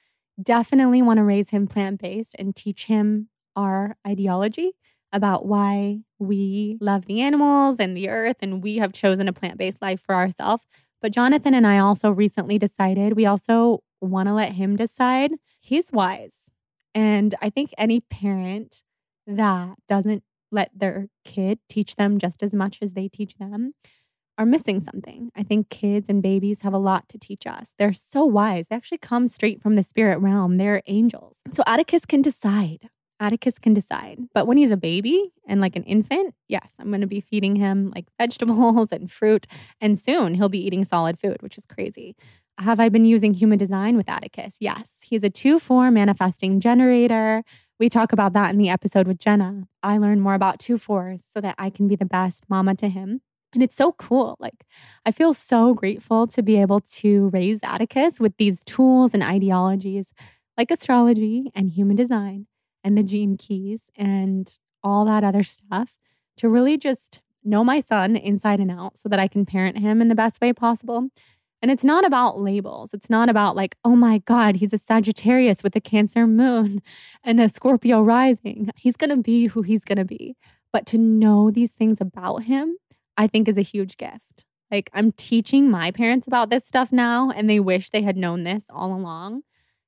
[0.41, 4.73] definitely want to raise him plant based and teach him our ideology
[5.13, 9.57] about why we love the animals and the earth and we have chosen a plant
[9.57, 10.65] based life for ourselves.
[11.01, 15.31] But Jonathan and I also recently decided we also want to let him decide.
[15.61, 16.33] He's wise.
[16.95, 18.83] And I think any parent
[19.27, 23.73] that doesn't let their kid teach them just as much as they teach them
[24.37, 25.31] are missing something.
[25.35, 27.71] I think kids and babies have a lot to teach us.
[27.77, 28.65] They're so wise.
[28.69, 30.57] They actually come straight from the spirit realm.
[30.57, 31.37] They're angels.
[31.53, 32.89] So Atticus can decide
[33.23, 34.19] Atticus can decide.
[34.33, 37.55] But when he's a baby and like an infant, yes, I'm going to be feeding
[37.55, 39.47] him like vegetables and fruit.
[39.79, 42.15] And soon he'll be eating solid food, which is crazy.
[42.59, 44.57] Have I been using human design with Atticus?
[44.59, 44.89] Yes.
[45.01, 47.43] He's a 2 4 manifesting generator.
[47.79, 49.63] We talk about that in the episode with Jenna.
[49.81, 52.89] I learn more about 2 4s so that I can be the best mama to
[52.89, 53.21] him.
[53.53, 54.35] And it's so cool.
[54.39, 54.65] Like,
[55.05, 60.07] I feel so grateful to be able to raise Atticus with these tools and ideologies
[60.57, 62.47] like astrology and human design
[62.83, 65.93] and the gene keys and all that other stuff
[66.37, 70.01] to really just know my son inside and out so that I can parent him
[70.01, 71.09] in the best way possible.
[71.61, 72.93] And it's not about labels.
[72.93, 76.81] It's not about like, oh my God, he's a Sagittarius with a Cancer moon
[77.23, 78.69] and a Scorpio rising.
[78.75, 80.35] He's going to be who he's going to be.
[80.73, 82.75] But to know these things about him,
[83.15, 84.45] I think is a huge gift.
[84.71, 88.43] Like, I'm teaching my parents about this stuff now, and they wish they had known
[88.43, 89.43] this all along.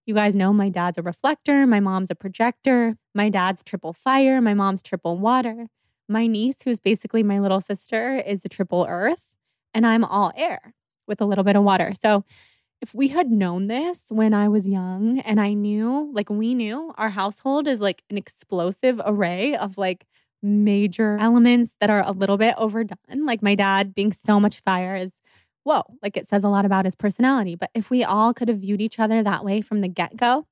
[0.06, 4.40] You guys know my dad's a reflector, my mom's a projector, my dad's triple fire,
[4.40, 5.68] my mom's triple water.
[6.08, 9.34] My niece, who's basically my little sister, is a triple earth,
[9.74, 10.76] and I'm all air
[11.08, 11.94] with a little bit of water.
[12.00, 12.24] So,
[12.82, 16.94] if we had known this when I was young and I knew, like we knew,
[16.98, 20.06] our household is like an explosive array of like
[20.44, 23.26] major elements that are a little bit overdone.
[23.26, 25.12] Like my dad being so much fire is
[25.66, 27.56] whoa, like it says a lot about his personality.
[27.56, 30.46] But if we all could have viewed each other that way from the get go,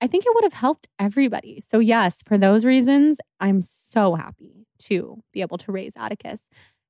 [0.00, 1.62] I think it would have helped everybody.
[1.70, 6.40] So, yes, for those reasons, I'm so happy to be able to raise Atticus,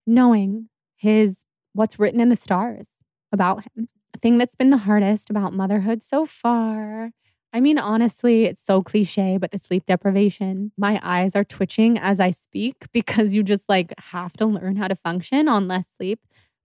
[0.07, 1.39] knowing his
[1.73, 2.87] what's written in the stars
[3.33, 3.89] about him.
[4.15, 7.11] A thing that's been the hardest about motherhood so far.
[7.53, 12.21] I mean, honestly, it's so cliche, but the sleep deprivation, my eyes are twitching as
[12.21, 16.21] I speak because you just like have to learn how to function on less sleep.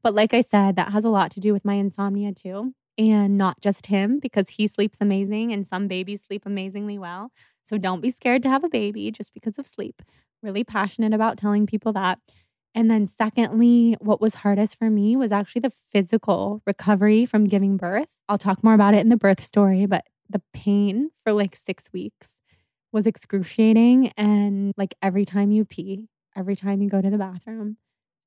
[0.05, 2.75] But like I said, that has a lot to do with my insomnia too.
[2.95, 7.31] And not just him, because he sleeps amazing and some babies sleep amazingly well.
[7.67, 10.03] So don't be scared to have a baby just because of sleep.
[10.43, 12.19] Really passionate about telling people that.
[12.75, 17.75] And then, secondly, what was hardest for me was actually the physical recovery from giving
[17.75, 18.09] birth.
[18.29, 21.85] I'll talk more about it in the birth story, but the pain for like six
[21.91, 22.27] weeks
[22.91, 24.13] was excruciating.
[24.17, 27.77] And like every time you pee, every time you go to the bathroom,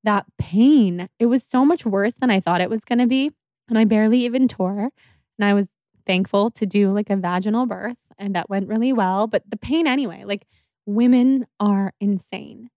[0.08, 3.30] that pain, it was so much worse than I thought it was going to be.
[3.68, 4.88] And I barely even tore.
[5.38, 5.68] And I was
[6.06, 9.26] thankful to do like a vaginal birth and that went really well.
[9.26, 10.46] But the pain, anyway, like
[10.86, 12.70] women are insane.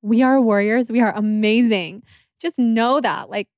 [0.00, 0.90] We are warriors.
[0.90, 2.04] We are amazing.
[2.40, 3.28] Just know that.
[3.28, 3.48] Like,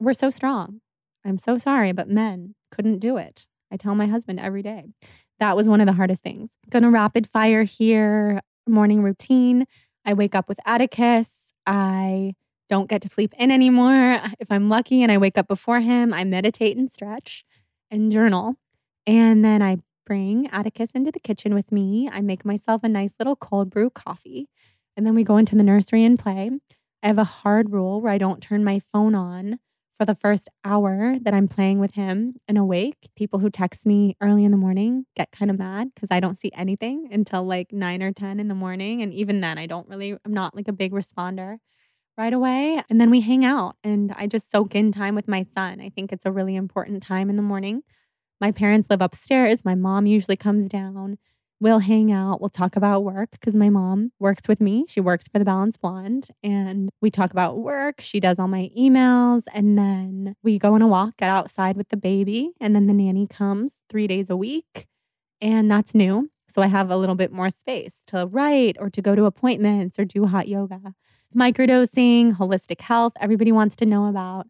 [0.00, 0.80] we're so strong.
[1.24, 3.46] I'm so sorry, but men couldn't do it.
[3.70, 4.86] I tell my husband every day.
[5.38, 6.50] that was one of the hardest things.
[6.68, 9.66] Gonna rapid fire here morning routine.
[10.04, 11.28] I wake up with Atticus.
[11.66, 12.34] I
[12.70, 14.20] don't get to sleep in anymore.
[14.38, 17.44] If I'm lucky and I wake up before him, I meditate and stretch
[17.90, 18.54] and journal.
[19.06, 22.08] And then I bring Atticus into the kitchen with me.
[22.10, 24.48] I make myself a nice little cold brew coffee.
[24.96, 26.50] And then we go into the nursery and play.
[27.02, 29.58] I have a hard rule where I don't turn my phone on
[29.96, 33.08] for the first hour that I'm playing with him and awake.
[33.16, 36.38] People who text me early in the morning get kind of mad because I don't
[36.38, 39.02] see anything until like nine or 10 in the morning.
[39.02, 41.58] And even then, I don't really, I'm not like a big responder
[42.16, 42.82] right away.
[42.90, 45.80] And then we hang out and I just soak in time with my son.
[45.80, 47.82] I think it's a really important time in the morning.
[48.40, 49.64] My parents live upstairs.
[49.64, 51.18] My mom usually comes down.
[51.60, 52.40] We'll hang out.
[52.40, 54.86] We'll talk about work because my mom works with me.
[54.88, 58.00] She works for the Balanced Blonde and we talk about work.
[58.00, 59.42] She does all my emails.
[59.52, 62.52] And then we go on a walk, get outside with the baby.
[62.62, 64.86] And then the nanny comes three days a week.
[65.42, 66.30] And that's new.
[66.48, 69.98] So I have a little bit more space to write or to go to appointments
[69.98, 70.94] or do hot yoga
[71.36, 74.46] microdosing, holistic health, everybody wants to know about.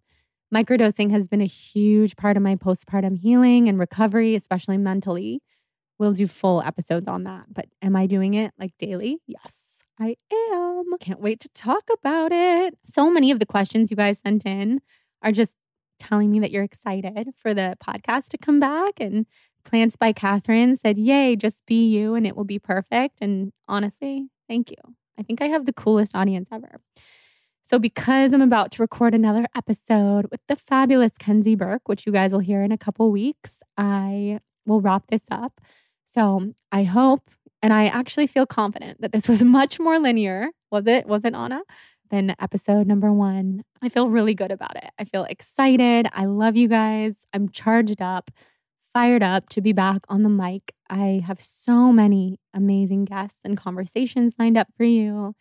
[0.55, 5.41] Microdosing has been a huge part of my postpartum healing and recovery, especially mentally.
[5.99, 7.45] We'll do full episodes on that.
[7.53, 9.19] But am I doing it like daily?
[9.27, 9.55] Yes,
[9.99, 10.85] I am.
[10.99, 12.77] Can't wait to talk about it.
[12.87, 14.81] So many of the questions you guys sent in
[15.23, 15.53] are just
[15.99, 18.95] telling me that you're excited for the podcast to come back.
[18.99, 19.27] And
[19.63, 23.19] Plants by Catherine said, Yay, just be you and it will be perfect.
[23.21, 24.77] And honestly, thank you.
[25.21, 26.81] I think I have the coolest audience ever.
[27.63, 32.13] So, because I'm about to record another episode with the fabulous Kenzie Burke, which you
[32.13, 35.61] guys will hear in a couple weeks, I will wrap this up.
[36.05, 37.31] So, I hope
[37.63, 40.49] and I actually feel confident that this was much more linear.
[40.71, 41.07] Was it?
[41.07, 41.63] Was it, Anna?
[42.11, 43.63] Than episode number one.
[43.83, 44.91] I feel really good about it.
[44.99, 46.09] I feel excited.
[46.13, 47.15] I love you guys.
[47.33, 48.33] I'm charged up,
[48.93, 50.73] fired up to be back on the mic.
[50.91, 55.35] I have so many amazing guests and conversations lined up for you.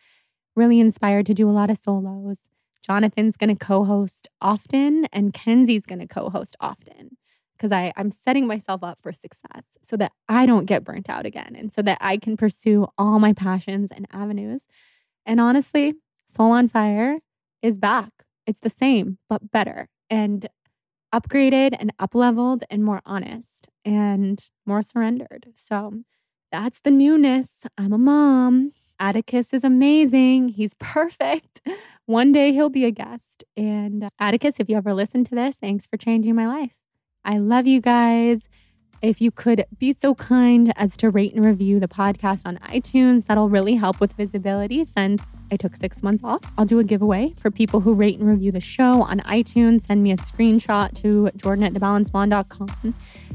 [0.54, 2.38] Really inspired to do a lot of solos.
[2.86, 7.16] Jonathan's going to co host often, and Kenzie's going to co host often
[7.56, 11.54] because I'm setting myself up for success so that I don't get burnt out again
[11.54, 14.62] and so that I can pursue all my passions and avenues.
[15.26, 15.94] And honestly,
[16.26, 17.18] Soul on Fire
[17.60, 18.10] is back.
[18.46, 20.48] It's the same, but better and
[21.14, 25.48] upgraded and up leveled and more honest and more surrendered.
[25.54, 26.02] So
[26.52, 27.48] that's the newness.
[27.78, 28.72] I'm a mom.
[28.98, 30.50] Atticus is amazing.
[30.50, 31.62] He's perfect.
[32.06, 33.44] One day he'll be a guest.
[33.56, 36.72] And uh, Atticus, if you ever listen to this, thanks for changing my life.
[37.24, 38.48] I love you guys.
[39.02, 43.24] If you could be so kind as to rate and review the podcast on iTunes,
[43.24, 46.40] that'll really help with visibility since I took six months off.
[46.58, 49.86] I'll do a giveaway for people who rate and review the show on iTunes.
[49.86, 52.94] Send me a screenshot to jordan at thebalancedblonde.com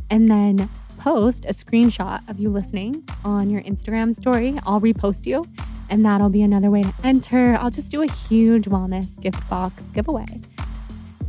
[0.09, 4.59] and then post a screenshot of you listening on your Instagram story.
[4.65, 5.45] I'll repost you,
[5.89, 7.57] and that'll be another way to enter.
[7.59, 10.25] I'll just do a huge wellness gift box giveaway.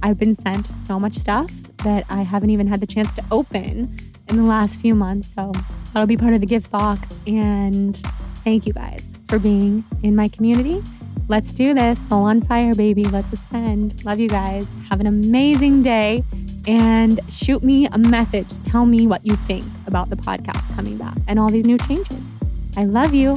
[0.03, 3.97] I've been sent so much stuff that I haven't even had the chance to open
[4.29, 5.33] in the last few months.
[5.35, 5.53] So
[5.93, 7.09] that'll be part of the gift box.
[7.27, 7.97] And
[8.45, 10.83] thank you guys for being in my community.
[11.29, 11.99] Let's do this.
[12.09, 13.05] Soul on fire, baby.
[13.05, 14.05] Let's ascend.
[14.05, 14.67] Love you guys.
[14.89, 16.23] Have an amazing day
[16.67, 18.49] and shoot me a message.
[18.65, 22.21] Tell me what you think about the podcast coming back and all these new changes.
[22.77, 23.37] I love you.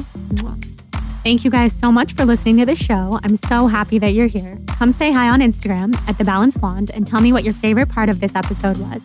[1.24, 3.18] Thank you guys so much for listening to the show.
[3.24, 4.58] I'm so happy that you're here.
[4.68, 7.88] Come say hi on Instagram at The Balanced Blonde and tell me what your favorite
[7.88, 9.02] part of this episode was.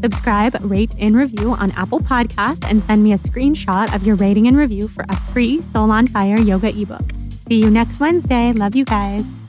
[0.00, 4.46] Subscribe, rate, and review on Apple Podcasts and send me a screenshot of your rating
[4.46, 7.23] and review for a free Soul on Fire yoga ebook.
[7.48, 8.52] See you next Wednesday.
[8.52, 9.43] Love you guys.